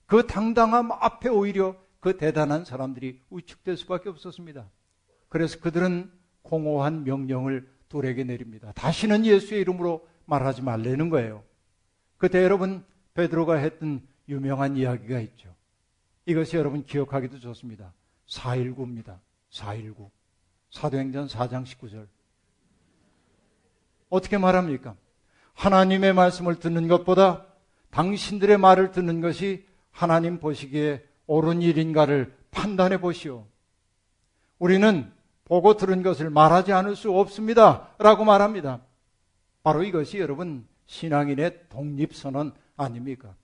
그 0.06 0.26
당당함 0.26 0.92
앞에 0.92 1.30
오히려 1.30 1.76
그 2.00 2.18
대단한 2.18 2.64
사람들이 2.64 3.22
우측될 3.30 3.76
수밖에 3.78 4.10
없었습니다. 4.10 4.70
그래서 5.30 5.60
그들은 5.60 6.12
공허한 6.42 7.04
명령을 7.04 7.70
둘에게 7.90 8.24
내립니다. 8.24 8.72
다시는 8.74 9.26
예수의 9.26 9.62
이름으로 9.62 10.08
말하지 10.26 10.62
말라는 10.62 11.10
거예요. 11.10 11.44
그때 12.18 12.44
여러분 12.44 12.86
베드로가 13.14 13.56
했던 13.56 14.08
유명한 14.30 14.78
이야기가 14.78 15.20
있죠. 15.22 15.54
이것이 16.26 16.58
여러분 16.58 16.84
기억하기도 16.86 17.40
좋습니다. 17.40 17.94
419입니다. 18.28 19.20
419. 19.50 20.12
사도행전 20.72 21.28
4장 21.28 21.66
19절. 21.66 22.08
어떻게 24.10 24.38
말합니까? 24.38 24.96
하나님의 25.58 26.14
말씀을 26.14 26.60
듣는 26.60 26.88
것보다 26.88 27.46
당신들의 27.90 28.58
말을 28.60 28.92
듣는 28.92 29.22
것이 29.22 29.66
하나님 29.92 30.40
보시기에 30.40 31.04
옳은 31.26 31.64
일인가를 31.64 32.36
판단해 32.52 33.02
보시오. 33.02 33.48
우리는 34.60 35.12
보고 35.46 35.76
들은 35.76 36.04
것을 36.04 36.30
말하지 36.30 36.74
않을 36.74 36.96
수 36.96 37.12
없습니다. 37.12 37.90
라고 37.98 38.24
말합니다. 38.24 38.82
바로 39.64 39.84
이것이 39.84 40.20
여러분 40.20 40.68
신앙인의 40.86 41.70
독립선언 41.70 42.54
아닙니까? 42.76 43.36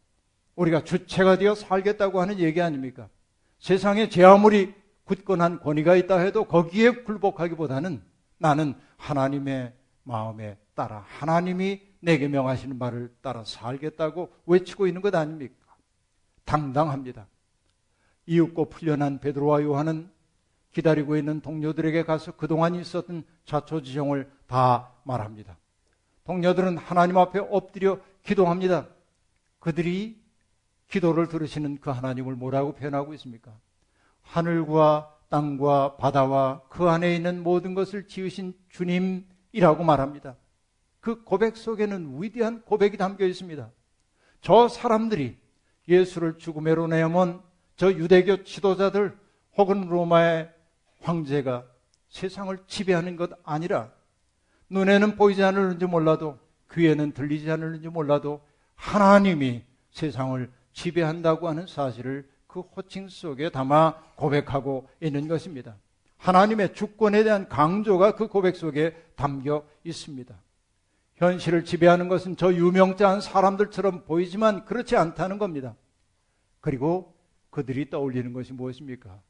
우리가 0.55 0.84
주체가 0.84 1.38
되어 1.38 1.55
살겠다고 1.55 2.22
하는 2.22 2.38
얘기 2.39 2.62
아닙니까? 2.62 3.10
세상에 3.58 4.10
제 4.10 4.24
아무리 4.24 4.74
굳건한 5.05 5.62
권위가 5.62 5.96
있다 5.96 6.20
해도 6.20 6.46
거기에 6.46 6.91
굴복하기보다는 6.91 8.03
나는 8.38 8.75
하나님의 8.98 9.74
마음에 10.03 10.58
따라 10.75 11.05
하나님이 11.08 11.92
내게 12.03 12.27
명하시는 12.27 12.77
말을 12.77 13.15
따라 13.22 13.45
살겠다고 13.45 14.29
외치고 14.45 14.87
있는 14.87 15.01
것 15.01 15.16
아닙니까? 15.16 15.55
당당합니다. 16.44 17.27
이윽고 18.25 18.70
풀려난 18.70 19.20
베드로와 19.20 19.63
요한은 19.63 20.11
기다리고 20.74 21.16
있는 21.16 21.39
동료들에게 21.39 22.03
가서 22.03 22.33
그동안 22.33 22.75
있었던 22.75 23.24
자초지종을 23.46 24.29
다 24.48 24.92
말합니다. 25.03 25.57
동료들은 26.25 26.77
하나님 26.77 27.18
앞에 27.18 27.39
엎드려 27.39 28.00
기도합니다. 28.24 28.87
그들이 29.59 30.22
기도를 30.89 31.29
들으시는 31.29 31.79
그 31.79 31.89
하나님을 31.89 32.35
뭐라고 32.35 32.74
표현하고 32.74 33.13
있습니까? 33.13 33.57
하늘과 34.24 35.09
땅과 35.29 35.96
바다와 35.96 36.63
그 36.70 36.89
안에 36.89 37.16
있는 37.16 37.44
모든 37.44 37.75
것을 37.75 38.07
지으신 38.07 38.53
주님이라고 38.70 39.83
말합니다. 39.85 40.35
그 41.03 41.22
고백 41.25 41.57
속에는 41.57 42.24
위대한 42.24 42.61
고백이 42.61 42.96
담겨 42.96 43.25
있습니다. 43.25 43.70
저 44.39 44.70
사람들이 44.70 45.37
예수를 45.85 46.37
죽음에로 46.37 46.87
내어먼 46.87 47.42
저 47.75 47.92
유대교 47.92 48.46
지도자들 48.46 49.18
혹은 49.57 49.89
로마의 49.89 50.50
황제가 51.01 51.66
세상을 52.07 52.57
지배하는 52.68 53.18
것 53.18 53.31
아니라 53.44 53.92
눈에는 54.70 55.18
보이지 55.18 55.44
않을는지 55.44 55.85
몰라도 55.87 56.39
귀에는 56.72 57.11
들리지 57.11 57.51
않을는지 57.51 57.89
몰라도 57.89 58.39
하나님이 58.75 59.61
세상을 59.92 60.50
지배한다고 60.72 61.50
하는 61.50 61.68
사실을 61.68 62.29
그 62.48 62.61
호칭 62.61 63.09
속에 63.09 63.50
담아 63.50 64.16
고백하고 64.16 64.87
있는 65.01 65.27
것입니다. 65.27 65.75
하나님의 66.16 66.74
주권에 66.74 67.25
대한 67.25 67.50
강조가 67.50 68.16
그 68.16 68.29
고백 68.29 68.55
속에 68.55 68.96
담겨 69.18 69.66
있습니다. 69.83 70.33
현실을 71.15 71.63
지배하는 71.63 72.07
것은 72.07 72.35
저 72.35 72.53
유명자한 72.53 73.21
사람들처럼 73.21 74.05
보이지만 74.05 74.65
그렇지 74.65 74.95
않다는 74.95 75.37
겁니다. 75.37 75.75
그리고 76.59 77.15
그들이 77.49 77.89
떠올리는 77.89 78.33
것이 78.33 78.53
무엇입니까? 78.53 79.21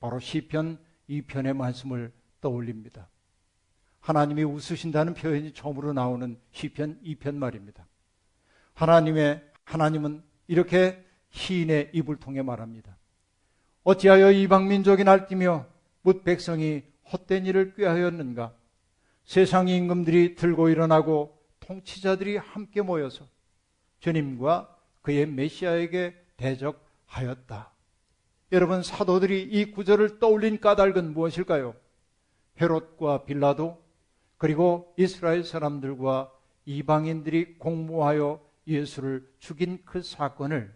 바로 0.00 0.20
시편 0.20 0.78
2편의 1.08 1.56
말씀을 1.56 2.12
떠올립니다. 2.40 3.08
하나님이 4.00 4.44
웃으신다는 4.44 5.14
표현이 5.14 5.52
처음으로 5.52 5.92
나오는 5.92 6.38
시편 6.52 7.00
2편 7.02 7.36
말입니다. 7.36 7.86
하나님의 8.74 9.42
하나님은 9.64 10.22
이렇게 10.46 11.04
시인의 11.30 11.90
입을 11.94 12.16
통해 12.16 12.42
말합니다. 12.42 12.96
어찌하여 13.82 14.30
이방 14.30 14.68
민족이 14.68 15.04
날뛰며 15.04 15.66
뭇 16.02 16.22
백성이 16.22 16.82
헛된 17.12 17.46
일을 17.46 17.74
꾀하였는가? 17.74 18.54
세상 19.24 19.68
임금들이 19.68 20.34
들고 20.34 20.68
일어나고 20.68 21.38
통치자들이 21.60 22.36
함께 22.36 22.82
모여서 22.82 23.26
주님과 24.00 24.76
그의 25.02 25.26
메시아에게 25.26 26.14
대적하였다. 26.36 27.72
여러분 28.52 28.82
사도들이 28.82 29.42
이 29.42 29.70
구절을 29.70 30.18
떠올린 30.18 30.60
까닭은 30.60 31.14
무엇일까요? 31.14 31.74
헤롯과 32.60 33.24
빌라도 33.24 33.82
그리고 34.36 34.94
이스라엘 34.98 35.42
사람들과 35.42 36.30
이방인들이 36.66 37.58
공모하여 37.58 38.44
예수를 38.66 39.28
죽인 39.38 39.82
그 39.84 40.02
사건을 40.02 40.74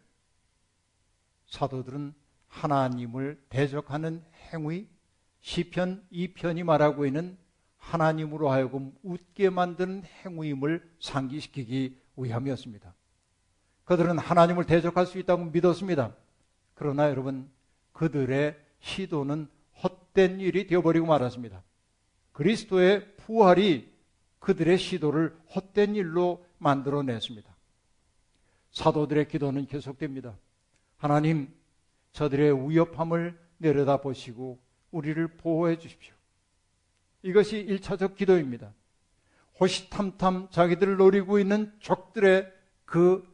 사도들은 1.46 2.14
하나님을 2.48 3.42
대적하는 3.48 4.24
행위 4.52 4.88
시편 5.40 6.06
2편이 6.10 6.64
말하고 6.64 7.06
있는 7.06 7.38
하나님으로 7.88 8.50
하여금 8.50 8.92
웃게 9.02 9.48
만드는 9.48 10.04
행위임을 10.04 10.86
상기시키기 11.00 11.98
위함이었습니다. 12.16 12.94
그들은 13.84 14.18
하나님을 14.18 14.64
대적할 14.64 15.06
수 15.06 15.18
있다고 15.18 15.46
믿었습니다. 15.46 16.14
그러나 16.74 17.08
여러분 17.08 17.50
그들의 17.92 18.56
시도는 18.80 19.48
헛된 19.82 20.40
일이 20.40 20.66
되어버리고 20.66 21.06
말았습니다. 21.06 21.62
그리스도의 22.32 23.16
부활이 23.16 23.90
그들의 24.38 24.76
시도를 24.78 25.36
헛된 25.54 25.94
일로 25.94 26.44
만들어냈습니다. 26.58 27.56
사도들의 28.72 29.28
기도는 29.28 29.66
계속됩니다. 29.66 30.36
하나님, 30.98 31.52
저들의 32.12 32.68
위협함을 32.68 33.38
내려다 33.56 34.00
보시고 34.00 34.58
우리를 34.90 35.26
보호해 35.38 35.78
주십시오. 35.78 36.17
이것이 37.22 37.66
1차적 37.66 38.14
기도입니다. 38.16 38.72
호시탐탐 39.60 40.50
자기들을 40.50 40.96
노리고 40.96 41.38
있는 41.38 41.72
적들의 41.80 42.52
그 42.84 43.26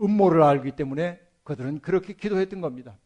음모를 0.00 0.42
알기 0.42 0.72
때문에 0.72 1.20
그들은 1.44 1.80
그렇게 1.80 2.14
기도했던 2.14 2.60
겁니다. 2.60 2.98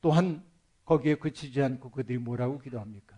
또한 0.00 0.42
거기에 0.84 1.16
그치지 1.16 1.62
않고 1.62 1.90
그들이 1.90 2.18
뭐라고 2.18 2.58
기도합니까? 2.58 3.16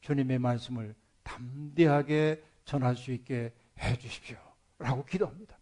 주님의 0.00 0.38
말씀을 0.38 0.94
담대하게 1.24 2.42
전할 2.64 2.96
수 2.96 3.12
있게 3.12 3.52
해 3.78 3.98
주십시오. 3.98 4.38
라고 4.78 5.04
기도합니다. 5.04 5.58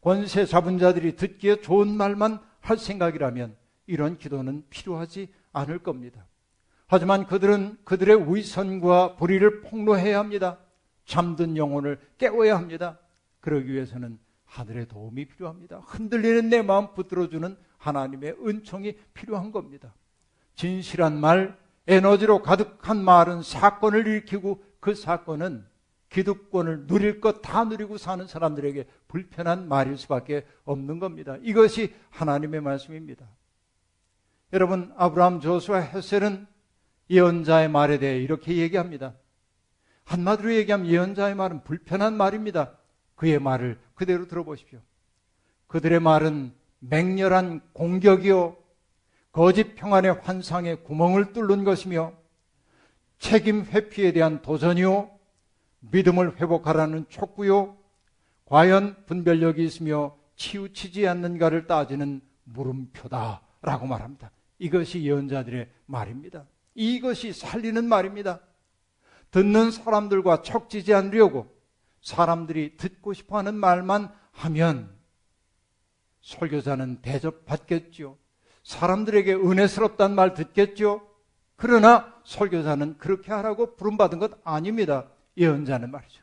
권세 0.00 0.46
잡은 0.46 0.78
자들이 0.78 1.16
듣기에 1.16 1.60
좋은 1.60 1.88
말만 1.88 2.40
할 2.60 2.78
생각이라면 2.78 3.56
이런 3.86 4.18
기도는 4.18 4.64
필요하지 4.70 5.32
않을 5.52 5.80
겁니다. 5.80 6.26
하지만 6.92 7.26
그들은 7.26 7.78
그들의 7.84 8.34
위선과 8.34 9.16
불의를 9.16 9.62
폭로해야 9.62 10.18
합니다. 10.18 10.58
잠든 11.06 11.56
영혼을 11.56 11.98
깨워야 12.18 12.54
합니다. 12.54 12.98
그러기 13.40 13.72
위해서는 13.72 14.18
하늘의 14.44 14.88
도움이 14.88 15.24
필요합니다. 15.24 15.78
흔들리는 15.86 16.50
내 16.50 16.60
마음 16.60 16.92
붙들어주는 16.92 17.56
하나님의 17.78 18.36
은총이 18.46 18.94
필요한 19.14 19.52
겁니다. 19.52 19.94
진실한 20.54 21.18
말, 21.18 21.58
에너지로 21.86 22.42
가득한 22.42 23.02
말은 23.02 23.42
사건을 23.42 24.06
일으키고 24.06 24.62
그 24.78 24.94
사건은 24.94 25.64
기득권을 26.10 26.88
누릴 26.88 27.22
것 27.22 27.40
다 27.40 27.64
누리고 27.64 27.96
사는 27.96 28.26
사람들에게 28.26 28.86
불편한 29.08 29.66
말일 29.66 29.96
수밖에 29.96 30.44
없는 30.64 30.98
겁니다. 30.98 31.38
이것이 31.40 31.94
하나님의 32.10 32.60
말씀입니다. 32.60 33.26
여러분, 34.52 34.92
아브라함 34.98 35.40
조수와 35.40 35.80
헤셀은 35.80 36.51
예언자의 37.12 37.68
말에 37.68 37.98
대해 37.98 38.18
이렇게 38.18 38.56
얘기합니다. 38.56 39.14
한마디로 40.04 40.54
얘기하면 40.54 40.86
예언자의 40.86 41.34
말은 41.34 41.62
불편한 41.62 42.16
말입니다. 42.16 42.76
그의 43.14 43.38
말을 43.38 43.78
그대로 43.94 44.26
들어보십시오. 44.26 44.80
그들의 45.66 46.00
말은 46.00 46.52
맹렬한 46.80 47.60
공격이요, 47.72 48.56
거짓 49.30 49.74
평안의 49.76 50.20
환상에 50.22 50.74
구멍을 50.74 51.32
뚫는 51.32 51.64
것이며, 51.64 52.12
책임 53.18 53.64
회피에 53.64 54.12
대한 54.12 54.42
도전이요, 54.42 55.10
믿음을 55.80 56.40
회복하라는 56.40 57.06
촉구요, 57.08 57.76
과연 58.46 58.96
분별력이 59.06 59.64
있으며 59.64 60.16
치우치지 60.36 61.06
않는가를 61.06 61.66
따지는 61.66 62.20
물음표다라고 62.44 63.86
말합니다. 63.86 64.30
이것이 64.58 65.04
예언자들의 65.04 65.68
말입니다. 65.86 66.44
이것이 66.74 67.32
살리는 67.32 67.84
말입니다. 67.84 68.40
듣는 69.30 69.70
사람들과 69.70 70.42
척지지 70.42 70.94
않으려고 70.94 71.52
사람들이 72.02 72.76
듣고 72.76 73.12
싶어 73.12 73.38
하는 73.38 73.54
말만 73.54 74.12
하면 74.32 74.94
설교자는 76.20 77.02
대접받겠죠. 77.02 78.18
사람들에게 78.62 79.34
은혜스럽다는 79.34 80.14
말 80.14 80.34
듣겠죠. 80.34 81.08
그러나 81.56 82.12
설교자는 82.24 82.98
그렇게 82.98 83.32
하라고 83.32 83.76
부름받은 83.76 84.18
것 84.18 84.32
아닙니다. 84.44 85.08
예언자는 85.36 85.90
말이죠. 85.90 86.22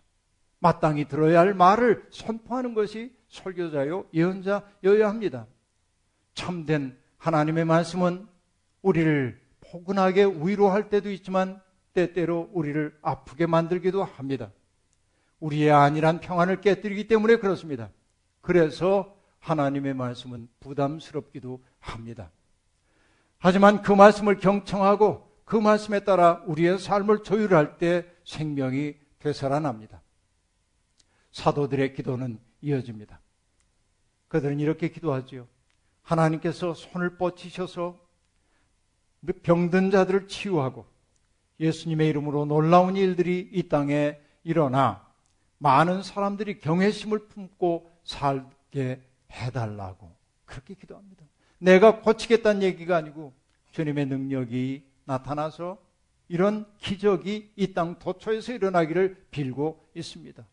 마땅히 0.60 1.08
들어야 1.08 1.40
할 1.40 1.54
말을 1.54 2.06
선포하는 2.12 2.74
것이 2.74 3.16
설교자요, 3.30 4.06
예언자여야 4.14 5.08
합니다. 5.08 5.48
참된 6.34 6.98
하나님의 7.18 7.66
말씀은 7.66 8.28
우리를 8.82 9.40
포근하게 9.72 10.26
위로할 10.26 10.90
때도 10.90 11.12
있지만 11.12 11.62
때때로 11.94 12.50
우리를 12.54 12.98
아프게 13.02 13.46
만들기도 13.46 14.04
합니다. 14.04 14.52
우리의 15.40 15.72
안일한 15.72 16.20
평안을 16.20 16.62
깨뜨리기 16.62 17.08
때문에 17.08 17.38
그렇습니다. 17.38 17.90
그래서 18.42 19.16
하나님의 19.40 19.94
말씀은 19.94 20.50
부담스럽기도 20.60 21.64
합니다. 21.80 22.32
하지만 23.38 23.82
그 23.82 23.92
말씀을 23.92 24.38
경청하고 24.38 25.30
그 25.46 25.56
말씀에 25.56 26.02
따라 26.02 26.44
우리의 26.46 26.78
삶을 26.78 27.24
조율할 27.24 27.78
때 27.78 28.06
생명이 28.26 28.96
되살아납니다. 29.20 30.02
사도들의 31.32 31.94
기도는 31.94 32.40
이어집니다. 32.62 33.20
그들은 34.28 34.60
이렇게 34.60 34.90
기도하지요. 34.90 35.48
하나님께서 36.02 36.74
손을 36.74 37.18
뻗치셔서 37.18 38.00
병든 39.44 39.92
자들을 39.92 40.28
치유하고 40.28 40.86
예수님의 41.60 42.08
이름으로 42.10 42.46
놀라운 42.46 42.96
일들이 42.96 43.50
이 43.52 43.68
땅에 43.68 44.20
일어나 44.44 45.06
많은 45.58 46.04
사람들이 46.04 46.60
경외심을 46.60 47.28
품고 47.28 47.92
살게 48.04 49.02
해달라고 49.32 50.10
그렇게 50.46 50.74
기도합니다. 50.74 51.26
내가 51.58 52.00
고치겠다는 52.02 52.64
얘기가 52.64 52.96
아니고 52.96 53.34
주님의 53.72 54.06
능력이 54.06 54.84
나타나서 55.06 55.78
이런 56.30 56.66
기적이 56.78 57.52
이 57.56 57.74
땅 57.74 58.00
도처에서 58.00 58.54
일어나기를 58.54 59.26
빌고 59.32 59.90
있습니다. 59.96 60.46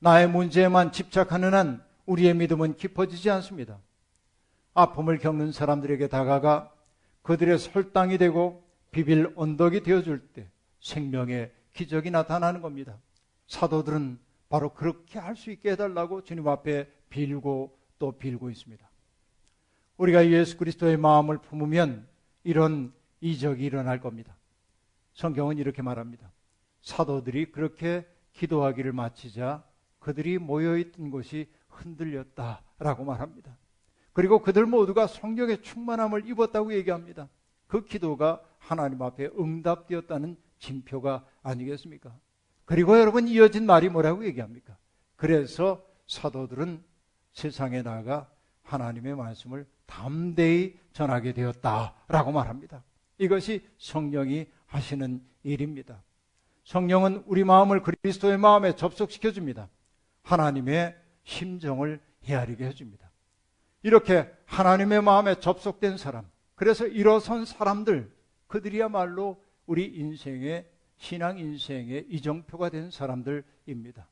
나의 0.00 0.28
문제에만 0.28 0.92
집착하는 0.92 1.54
한 1.54 1.84
우리의 2.06 2.34
믿음은 2.34 2.76
깊어지지 2.76 3.30
않습니다. 3.30 3.78
아픔을 4.74 5.18
겪는 5.18 5.52
사람들에게 5.52 6.08
다가가 6.08 6.73
그들의 7.24 7.58
설당이 7.58 8.18
되고 8.18 8.62
비빌 8.90 9.32
언덕이 9.34 9.82
되어줄 9.82 10.28
때 10.28 10.48
생명의 10.80 11.52
기적이 11.72 12.10
나타나는 12.10 12.60
겁니다. 12.60 12.98
사도들은 13.48 14.18
바로 14.48 14.72
그렇게 14.72 15.18
할 15.18 15.34
수 15.34 15.50
있게 15.50 15.72
해달라고 15.72 16.22
주님 16.22 16.46
앞에 16.46 16.86
빌고 17.08 17.76
또 17.98 18.12
빌고 18.12 18.50
있습니다. 18.50 18.88
우리가 19.96 20.28
예수 20.30 20.56
그리스도의 20.58 20.96
마음을 20.98 21.38
품으면 21.38 22.06
이런 22.44 22.92
이적이 23.20 23.64
일어날 23.64 24.00
겁니다. 24.00 24.36
성경은 25.14 25.58
이렇게 25.58 25.80
말합니다. 25.82 26.30
사도들이 26.82 27.52
그렇게 27.52 28.06
기도하기를 28.34 28.92
마치자 28.92 29.64
그들이 29.98 30.38
모여있던 30.38 31.10
곳이 31.10 31.48
흔들렸다라고 31.68 33.04
말합니다. 33.04 33.56
그리고 34.14 34.38
그들 34.38 34.64
모두가 34.64 35.06
성령의 35.08 35.60
충만함을 35.62 36.26
입었다고 36.30 36.72
얘기합니다. 36.72 37.28
그 37.66 37.84
기도가 37.84 38.40
하나님 38.58 39.02
앞에 39.02 39.28
응답되었다는 39.38 40.36
징표가 40.58 41.26
아니겠습니까? 41.42 42.16
그리고 42.64 42.98
여러분 42.98 43.28
이어진 43.28 43.66
말이 43.66 43.88
뭐라고 43.88 44.24
얘기합니까? 44.24 44.78
그래서 45.16 45.84
사도들은 46.06 46.82
세상에 47.32 47.82
나가 47.82 48.30
하나님의 48.62 49.16
말씀을 49.16 49.66
담대히 49.86 50.78
전하게 50.92 51.32
되었다라고 51.32 52.30
말합니다. 52.32 52.84
이것이 53.18 53.66
성령이 53.78 54.46
하시는 54.66 55.22
일입니다. 55.42 56.02
성령은 56.62 57.24
우리 57.26 57.42
마음을 57.42 57.82
그리스도의 57.82 58.38
마음에 58.38 58.76
접속시켜 58.76 59.32
줍니다. 59.32 59.68
하나님의 60.22 60.96
심정을 61.24 62.00
헤아리게 62.24 62.64
해 62.64 62.72
줍니다. 62.72 63.03
이렇게 63.84 64.34
하나님의 64.46 65.02
마음에 65.02 65.38
접속된 65.38 65.98
사람, 65.98 66.26
그래서 66.54 66.86
일어선 66.86 67.44
사람들, 67.44 68.10
그들이야말로 68.46 69.44
우리 69.66 69.84
인생의 69.84 70.66
신앙 70.96 71.38
인생의 71.38 72.06
이정표가 72.08 72.70
된 72.70 72.90
사람들입니다. 72.90 74.08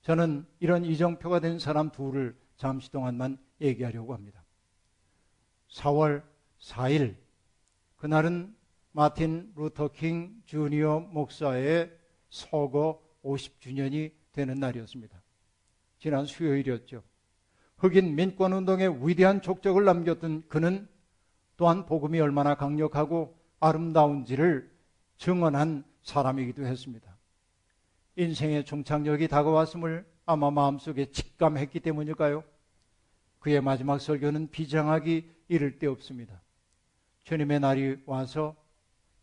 저는 0.00 0.46
이런 0.60 0.86
이정표가 0.86 1.40
된 1.40 1.58
사람 1.58 1.90
둘을 1.90 2.38
잠시 2.56 2.90
동안만 2.90 3.36
얘기하려고 3.60 4.14
합니다. 4.14 4.42
4월 5.70 6.22
4일 6.58 7.16
그날은 7.96 8.56
마틴 8.92 9.52
루터 9.56 9.88
킹 9.88 10.42
주니어 10.46 11.00
목사의 11.00 11.94
서거 12.30 13.02
50주년이 13.22 14.12
되는 14.32 14.58
날이었습니다. 14.58 15.22
지난 15.98 16.24
수요일이었죠. 16.24 17.02
흑인 17.84 18.14
민권운동의 18.14 19.06
위대한 19.06 19.42
족적을 19.42 19.84
남겼던 19.84 20.44
그는 20.48 20.88
또한 21.58 21.84
복음이 21.84 22.18
얼마나 22.18 22.54
강력하고 22.54 23.36
아름다운지를 23.60 24.70
증언한 25.18 25.84
사람이기도 26.02 26.64
했습니다. 26.64 27.14
인생의 28.16 28.64
종착역이 28.64 29.28
다가왔음을 29.28 30.06
아마 30.24 30.50
마음속에 30.50 31.10
직감했기 31.10 31.80
때문일까요? 31.80 32.42
그의 33.40 33.60
마지막 33.60 34.00
설교는 34.00 34.50
비장하기 34.50 35.30
이를 35.48 35.78
데 35.78 35.86
없습니다. 35.86 36.40
주님의 37.24 37.60
날이 37.60 37.98
와서 38.06 38.56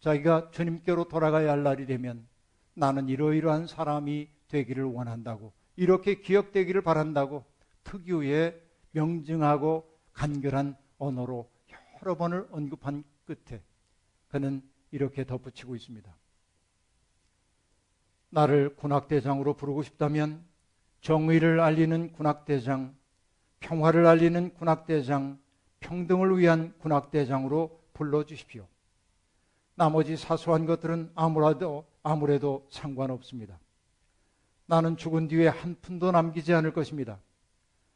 자기가 0.01 0.51
주님께로 0.51 1.05
돌아가야 1.05 1.49
할 1.51 1.63
날이 1.63 1.87
되면 1.87 2.27
나는 2.75 3.09
이러이러한 3.09 3.65
사람이 3.65 4.27
되기를 4.49 4.83
원한다고 4.83 5.51
이렇게 5.75 6.21
기억되기를 6.21 6.83
바란다고 6.83 7.50
특유의 7.83 8.61
명증하고 8.91 9.87
간결한 10.13 10.77
언어로 10.97 11.49
여러 12.01 12.15
번을 12.15 12.47
언급한 12.51 13.03
끝에 13.25 13.61
그는 14.27 14.61
이렇게 14.91 15.25
덧붙이고 15.25 15.75
있습니다. 15.75 16.15
나를 18.29 18.75
군악대장으로 18.75 19.55
부르고 19.55 19.83
싶다면 19.83 20.45
정의를 21.01 21.59
알리는 21.59 22.13
군악대장, 22.13 22.95
평화를 23.59 24.05
알리는 24.05 24.53
군악대장, 24.53 25.39
평등을 25.79 26.37
위한 26.37 26.73
군악대장으로 26.79 27.81
불러주십시오. 27.93 28.67
나머지 29.75 30.15
사소한 30.15 30.65
것들은 30.65 31.11
아무래도, 31.15 31.87
아무래도 32.03 32.67
상관없습니다. 32.69 33.59
나는 34.65 34.95
죽은 34.95 35.27
뒤에 35.27 35.47
한 35.47 35.75
푼도 35.81 36.11
남기지 36.11 36.53
않을 36.53 36.71
것입니다. 36.73 37.19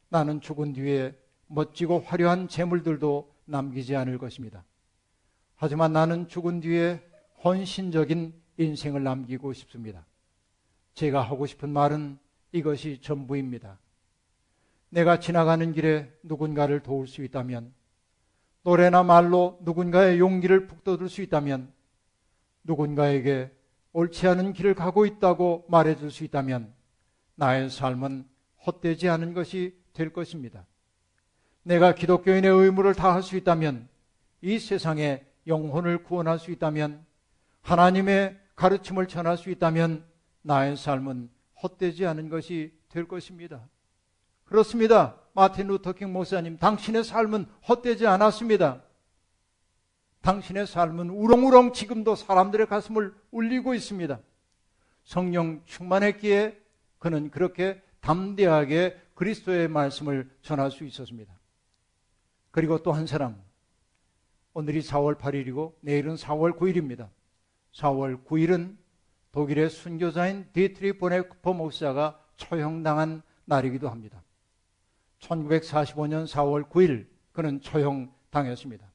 나는 0.09 0.41
죽은 0.41 0.73
뒤에 0.73 1.15
멋지고 1.47 1.99
화려한 1.99 2.47
재물들도 2.47 3.33
남기지 3.45 3.95
않을 3.95 4.17
것입니다. 4.17 4.63
하지만 5.55 5.93
나는 5.93 6.27
죽은 6.27 6.61
뒤에 6.61 7.01
헌신적인 7.43 8.33
인생을 8.57 9.03
남기고 9.03 9.53
싶습니다. 9.53 10.05
제가 10.93 11.21
하고 11.21 11.45
싶은 11.45 11.69
말은 11.69 12.17
이것이 12.51 12.99
전부입니다. 13.01 13.79
내가 14.89 15.19
지나가는 15.19 15.73
길에 15.73 16.11
누군가를 16.23 16.81
도울 16.81 17.07
수 17.07 17.23
있다면, 17.23 17.73
노래나 18.63 19.03
말로 19.03 19.59
누군가의 19.61 20.19
용기를 20.19 20.67
북돋을 20.67 21.09
수 21.09 21.21
있다면, 21.21 21.71
누군가에게 22.63 23.51
옳지 23.91 24.27
않은 24.27 24.53
길을 24.53 24.73
가고 24.73 25.05
있다고 25.05 25.65
말해줄 25.67 26.11
수 26.11 26.23
있다면, 26.23 26.73
나의 27.35 27.69
삶은 27.69 28.27
헛되지 28.65 29.09
않은 29.09 29.33
것이 29.33 29.77
될 29.95 30.13
것입니다. 30.13 30.67
내가 31.63 31.95
기독교인의 31.95 32.51
의무를 32.51 32.93
다할 32.93 33.23
수 33.23 33.35
있다면, 33.35 33.87
이 34.41 34.59
세상에 34.59 35.25
영혼을 35.47 36.03
구원할 36.03 36.37
수 36.37 36.51
있다면, 36.51 37.03
하나님의 37.61 38.37
가르침을 38.55 39.07
전할 39.07 39.37
수 39.37 39.49
있다면, 39.49 40.05
나의 40.43 40.77
삶은 40.77 41.31
헛되지 41.63 42.05
않은 42.05 42.29
것이 42.29 42.71
될 42.89 43.07
것입니다. 43.07 43.67
그렇습니다. 44.43 45.15
마틴 45.33 45.67
루터킹 45.67 46.13
목사님, 46.13 46.57
당신의 46.59 47.03
삶은 47.03 47.47
헛되지 47.67 48.05
않았습니다. 48.05 48.83
당신의 50.21 50.67
삶은 50.67 51.09
우렁우렁 51.09 51.73
지금도 51.73 52.15
사람들의 52.15 52.67
가슴을 52.67 53.13
울리고 53.31 53.73
있습니다. 53.73 54.19
성령 55.03 55.61
충만했기에 55.65 56.59
그는 56.99 57.29
그렇게 57.29 57.81
담대하게 58.01 58.99
그리스도의 59.15 59.67
말씀을 59.67 60.29
전할 60.41 60.71
수 60.71 60.85
있었습니다. 60.85 61.33
그리고 62.51 62.81
또 62.83 62.91
한 62.91 63.07
사람, 63.07 63.41
오늘이 64.53 64.81
4월 64.81 65.17
8일이고 65.17 65.73
내일은 65.81 66.15
4월 66.15 66.57
9일입니다. 66.57 67.09
4월 67.73 68.23
9일은 68.25 68.77
독일의 69.31 69.69
순교자인 69.69 70.47
디트리히 70.53 70.97
본회퍼 70.97 71.53
목사가 71.53 72.17
처형당한 72.37 73.21
날이기도 73.43 73.89
합니다. 73.89 74.23
1945년 75.19 76.25
4월 76.27 76.69
9일 76.69 77.07
그는 77.33 77.59
처형당했습니다. 77.61 78.89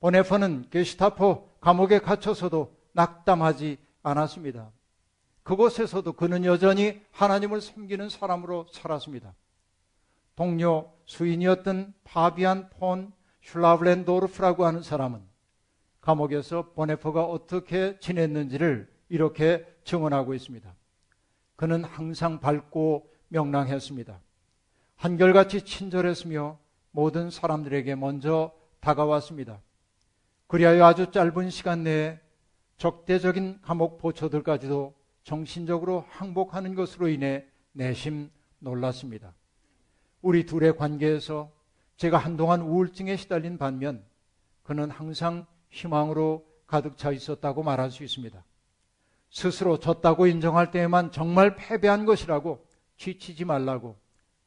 본회퍼는 0.00 0.68
게슈타포 0.70 1.56
감옥에 1.60 1.98
갇혀서도 1.98 2.76
낙담하지 2.92 3.78
않았습니다. 4.02 4.70
그곳에서도 5.48 6.12
그는 6.12 6.44
여전히 6.44 7.00
하나님을 7.10 7.62
섬기는 7.62 8.10
사람으로 8.10 8.66
살았습니다. 8.70 9.34
동료 10.36 10.92
수인이었던 11.06 11.94
파비안 12.04 12.68
폰 12.68 13.12
슐라블렌도르프라고 13.40 14.66
하는 14.66 14.82
사람은 14.82 15.22
감옥에서 16.02 16.72
보네퍼가 16.74 17.24
어떻게 17.24 17.98
지냈는지를 17.98 18.92
이렇게 19.08 19.64
증언하고 19.84 20.34
있습니다. 20.34 20.70
그는 21.56 21.82
항상 21.82 22.40
밝고 22.40 23.10
명랑했습니다. 23.28 24.20
한결같이 24.96 25.62
친절했으며 25.62 26.58
모든 26.90 27.30
사람들에게 27.30 27.94
먼저 27.94 28.52
다가왔습니다. 28.80 29.62
그리하여 30.46 30.84
아주 30.84 31.10
짧은 31.10 31.48
시간 31.48 31.84
내에 31.84 32.20
적대적인 32.76 33.60
감옥 33.62 33.96
보초들까지도 33.96 34.98
정신적으로 35.28 36.06
항복하는 36.08 36.74
것으로 36.74 37.06
인해 37.08 37.44
내심 37.72 38.30
놀랐습니다. 38.60 39.34
우리 40.22 40.46
둘의 40.46 40.74
관계에서 40.78 41.52
제가 41.98 42.16
한동안 42.16 42.62
우울증에 42.62 43.14
시달린 43.16 43.58
반면 43.58 44.02
그는 44.62 44.90
항상 44.90 45.44
희망으로 45.68 46.46
가득 46.66 46.96
차 46.96 47.12
있었다고 47.12 47.62
말할 47.62 47.90
수 47.90 48.04
있습니다. 48.04 48.42
스스로 49.28 49.78
졌다고 49.78 50.26
인정할 50.26 50.70
때에만 50.70 51.12
정말 51.12 51.56
패배한 51.56 52.06
것이라고 52.06 52.66
지치지 52.96 53.44
말라고 53.44 53.98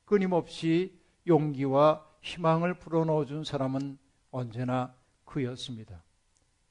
끊임없이 0.05 0.99
용기와 1.27 2.03
희망을 2.21 2.79
불어넣어 2.79 3.25
준 3.25 3.43
사람은 3.43 3.99
언제나 4.31 4.95
그였습니다. 5.25 6.03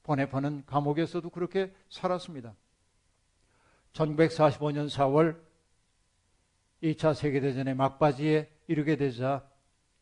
보네파는 0.03 0.63
감옥에서도 0.65 1.29
그렇게 1.29 1.73
살았습니다. 1.87 2.53
1945년 3.93 4.89
4월 4.89 5.39
2차 6.81 7.13
세계대전의 7.13 7.75
막바지에 7.75 8.49
이르게 8.67 8.95
되자 8.95 9.47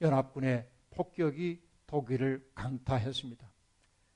연합군의 0.02 0.68
폭격이 0.92 1.62
독일을 1.88 2.48
강타했습니다. 2.56 3.52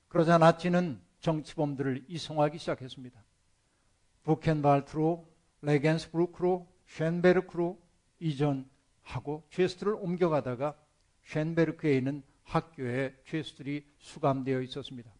그러자 0.08 0.38
나치는 0.38 1.00
정치범들을 1.20 2.04
이송하기 2.08 2.58
시작했습니다. 2.58 3.22
부켄발트로, 4.22 5.28
레겐스브루크로, 5.62 6.68
쉔베르크로 6.86 7.78
이전하고 8.20 9.46
죄수들을 9.50 9.94
옮겨가다가 9.94 10.76
쉔베르크에 11.24 11.96
있는 11.96 12.22
학교에 12.44 13.14
죄수들이 13.26 13.86
수감되어 13.98 14.60
있었습니다. 14.62 15.10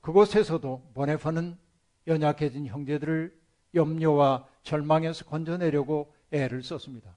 그곳에서도 0.00 0.92
보네파는 0.94 1.58
연약해진 2.06 2.66
형제들을 2.66 3.39
염려와 3.74 4.46
절망에서 4.62 5.24
건져내려고 5.24 6.14
애를 6.30 6.62
썼습니다. 6.62 7.16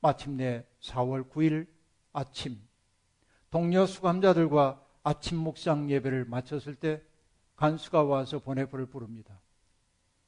마침내 0.00 0.64
4월 0.80 1.28
9일 1.30 1.66
아침 2.12 2.60
동료 3.50 3.86
수감자들과 3.86 4.84
아침 5.02 5.38
묵상 5.38 5.90
예배를 5.90 6.24
마쳤을 6.26 6.74
때 6.74 7.02
간수가 7.56 8.04
와서 8.04 8.38
보네퍼를 8.38 8.86
부릅니다. 8.86 9.40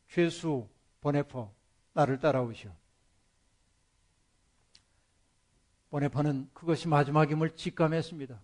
죄수 0.09 0.69
보네퍼 1.01 1.53
나를 1.93 2.19
따라오시오. 2.19 2.73
보네퍼는 5.91 6.51
그것이 6.55 6.89
마지막임을 6.89 7.57
직감했습니다. 7.57 8.41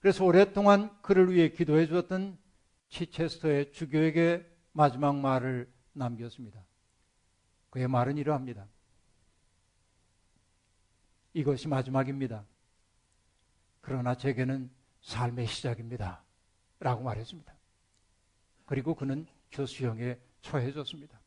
그래서 0.00 0.24
오랫동안 0.24 0.90
그를 1.02 1.32
위해 1.32 1.50
기도해 1.50 1.86
주었던 1.86 2.36
치체스터의 2.88 3.72
주교에게 3.72 4.46
마지막 4.72 5.16
말을 5.16 5.70
남겼습니다. 5.94 6.64
그의 7.70 7.88
말은 7.88 8.18
이러합니다. 8.18 8.68
이것이 11.32 11.66
마지막입니다. 11.66 12.46
그러나 13.80 14.16
제게는 14.16 14.70
삶의 15.02 15.46
시작입니다. 15.46 16.22
라고 16.78 17.02
말했습니다. 17.02 17.52
그리고 18.66 18.94
그는 18.94 19.26
교수형에 19.50 20.18
처해졌습니다. 20.42 21.20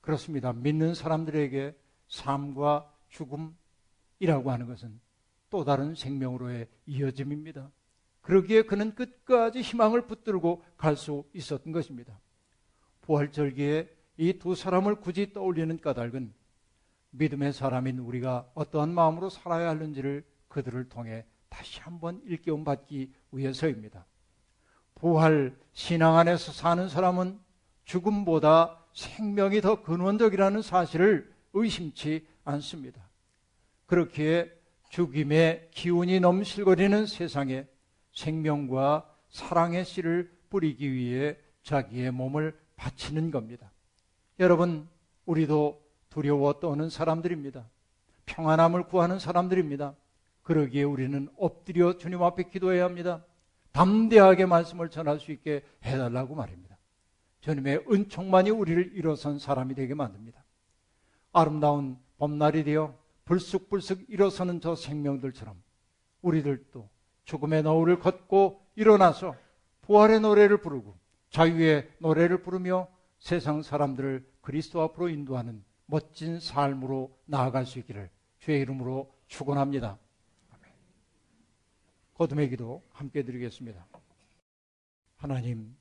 그렇습니다. 0.00 0.52
믿는 0.52 0.94
사람들에게 0.94 1.76
삶과 2.08 2.92
죽음이라고 3.08 4.50
하는 4.50 4.66
것은 4.66 5.00
또 5.48 5.64
다른 5.64 5.94
생명으로의 5.94 6.68
이어짐입니다. 6.86 7.70
그러기에 8.22 8.62
그는 8.62 8.94
끝까지 8.94 9.60
희망을 9.62 10.06
붙들고 10.06 10.64
갈 10.76 10.96
수 10.96 11.24
있었던 11.34 11.72
것입니다. 11.72 12.18
부활절기에 13.02 13.88
이 14.18 14.38
두 14.38 14.54
사람을 14.54 14.96
굳이 14.96 15.32
떠올리는 15.32 15.78
까닭은 15.78 16.32
믿음의 17.10 17.52
사람인 17.52 17.98
우리가 17.98 18.50
어떠한 18.54 18.92
마음으로 18.94 19.30
살아야 19.30 19.70
하는지를 19.70 20.24
그들을 20.48 20.88
통해 20.88 21.24
다시 21.48 21.80
한번 21.80 22.20
일깨움 22.24 22.64
받기 22.64 23.12
위해서입니다. 23.32 24.06
부활 24.94 25.56
신앙 25.72 26.16
안에서 26.16 26.52
사는 26.52 26.88
사람은 26.88 27.38
죽음보다 27.84 28.78
생명이 28.94 29.60
더 29.60 29.82
근원적이라는 29.82 30.62
사실을 30.62 31.32
의심치 31.52 32.26
않습니다. 32.44 33.02
그렇기에 33.86 34.50
죽임의 34.90 35.70
기운이 35.72 36.20
넘실거리는 36.20 37.06
세상에 37.06 37.66
생명과 38.12 39.10
사랑의 39.28 39.84
씨를 39.84 40.30
뿌리기 40.50 40.92
위해 40.92 41.36
자기의 41.62 42.10
몸을 42.10 42.58
바치는 42.82 43.30
겁니다. 43.30 43.70
여러분, 44.40 44.88
우리도 45.24 45.80
두려워 46.10 46.54
떠는 46.54 46.90
사람들입니다. 46.90 47.68
평안함을 48.26 48.88
구하는 48.88 49.20
사람들입니다. 49.20 49.94
그러기에 50.42 50.82
우리는 50.82 51.28
엎드려 51.38 51.96
주님 51.96 52.22
앞에 52.22 52.44
기도해야 52.50 52.84
합니다. 52.84 53.24
담대하게 53.70 54.46
말씀을 54.46 54.90
전할 54.90 55.20
수 55.20 55.30
있게 55.30 55.62
해달라고 55.84 56.34
말입니다. 56.34 56.76
주님의 57.40 57.84
은총만이 57.88 58.50
우리를 58.50 58.92
일어선 58.94 59.38
사람이 59.38 59.74
되게 59.76 59.94
만듭니다. 59.94 60.42
아름다운 61.32 61.96
봄날이 62.18 62.64
되어 62.64 62.98
불쑥불쑥 63.24 64.06
일어서는 64.08 64.60
저 64.60 64.74
생명들처럼 64.74 65.62
우리들도 66.20 66.88
죽음의 67.24 67.62
너울을 67.62 68.00
걷고 68.00 68.60
일어나서 68.74 69.36
부활의 69.82 70.20
노래를 70.20 70.58
부르고 70.58 71.01
자유의 71.32 71.90
노래를 71.98 72.42
부르며 72.42 72.88
세상 73.18 73.62
사람들을 73.62 74.30
그리스도 74.42 74.82
앞으로 74.82 75.08
인도하는 75.08 75.64
멋진 75.86 76.38
삶으로 76.38 77.18
나아갈 77.24 77.64
수 77.64 77.78
있기를 77.78 78.10
주의 78.38 78.60
이름으로 78.60 79.10
축원합니다. 79.28 79.98
거듭의 82.14 82.50
기도 82.50 82.82
함께 82.90 83.22
드리겠습니다. 83.22 83.86
하나님, 85.16 85.74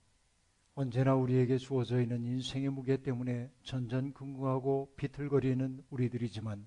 언제나 0.74 1.16
우리에게 1.16 1.58
주어져 1.58 2.02
있는 2.02 2.24
인생의 2.24 2.70
무게 2.70 2.96
때문에 2.96 3.52
전전긍긍하고 3.64 4.94
비틀거리는 4.96 5.84
우리들이지만 5.90 6.66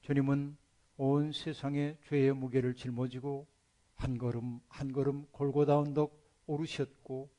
주님은 0.00 0.56
온 0.96 1.30
세상의 1.30 1.96
죄의 2.08 2.34
무게를 2.34 2.74
짊어지고 2.74 3.46
한 3.94 4.18
걸음 4.18 4.58
한 4.68 4.92
걸음 4.92 5.26
골고다 5.30 5.78
언덕 5.78 6.20
오르셨고 6.46 7.30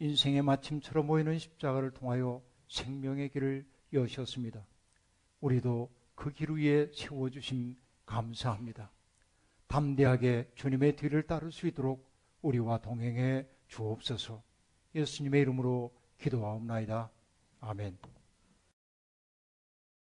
인생의 0.00 0.42
마침처럼 0.42 1.06
보이는 1.06 1.38
십자가를 1.38 1.90
통하여 1.92 2.42
생명의 2.68 3.30
길을 3.30 3.66
여셨습니다. 3.92 4.64
우리도 5.40 5.90
그 6.14 6.32
길 6.32 6.50
위에 6.50 6.90
세워주심 6.92 7.76
감사합니다. 8.04 8.90
담대하게 9.68 10.50
주님의 10.54 10.96
뒤를 10.96 11.22
따를 11.22 11.52
수 11.52 11.66
있도록 11.66 12.10
우리와 12.42 12.78
동행해 12.78 13.46
주옵소서. 13.68 14.42
예수님의 14.94 15.42
이름으로 15.42 15.94
기도하옵나이다. 16.18 17.10
아멘. 17.60 18.17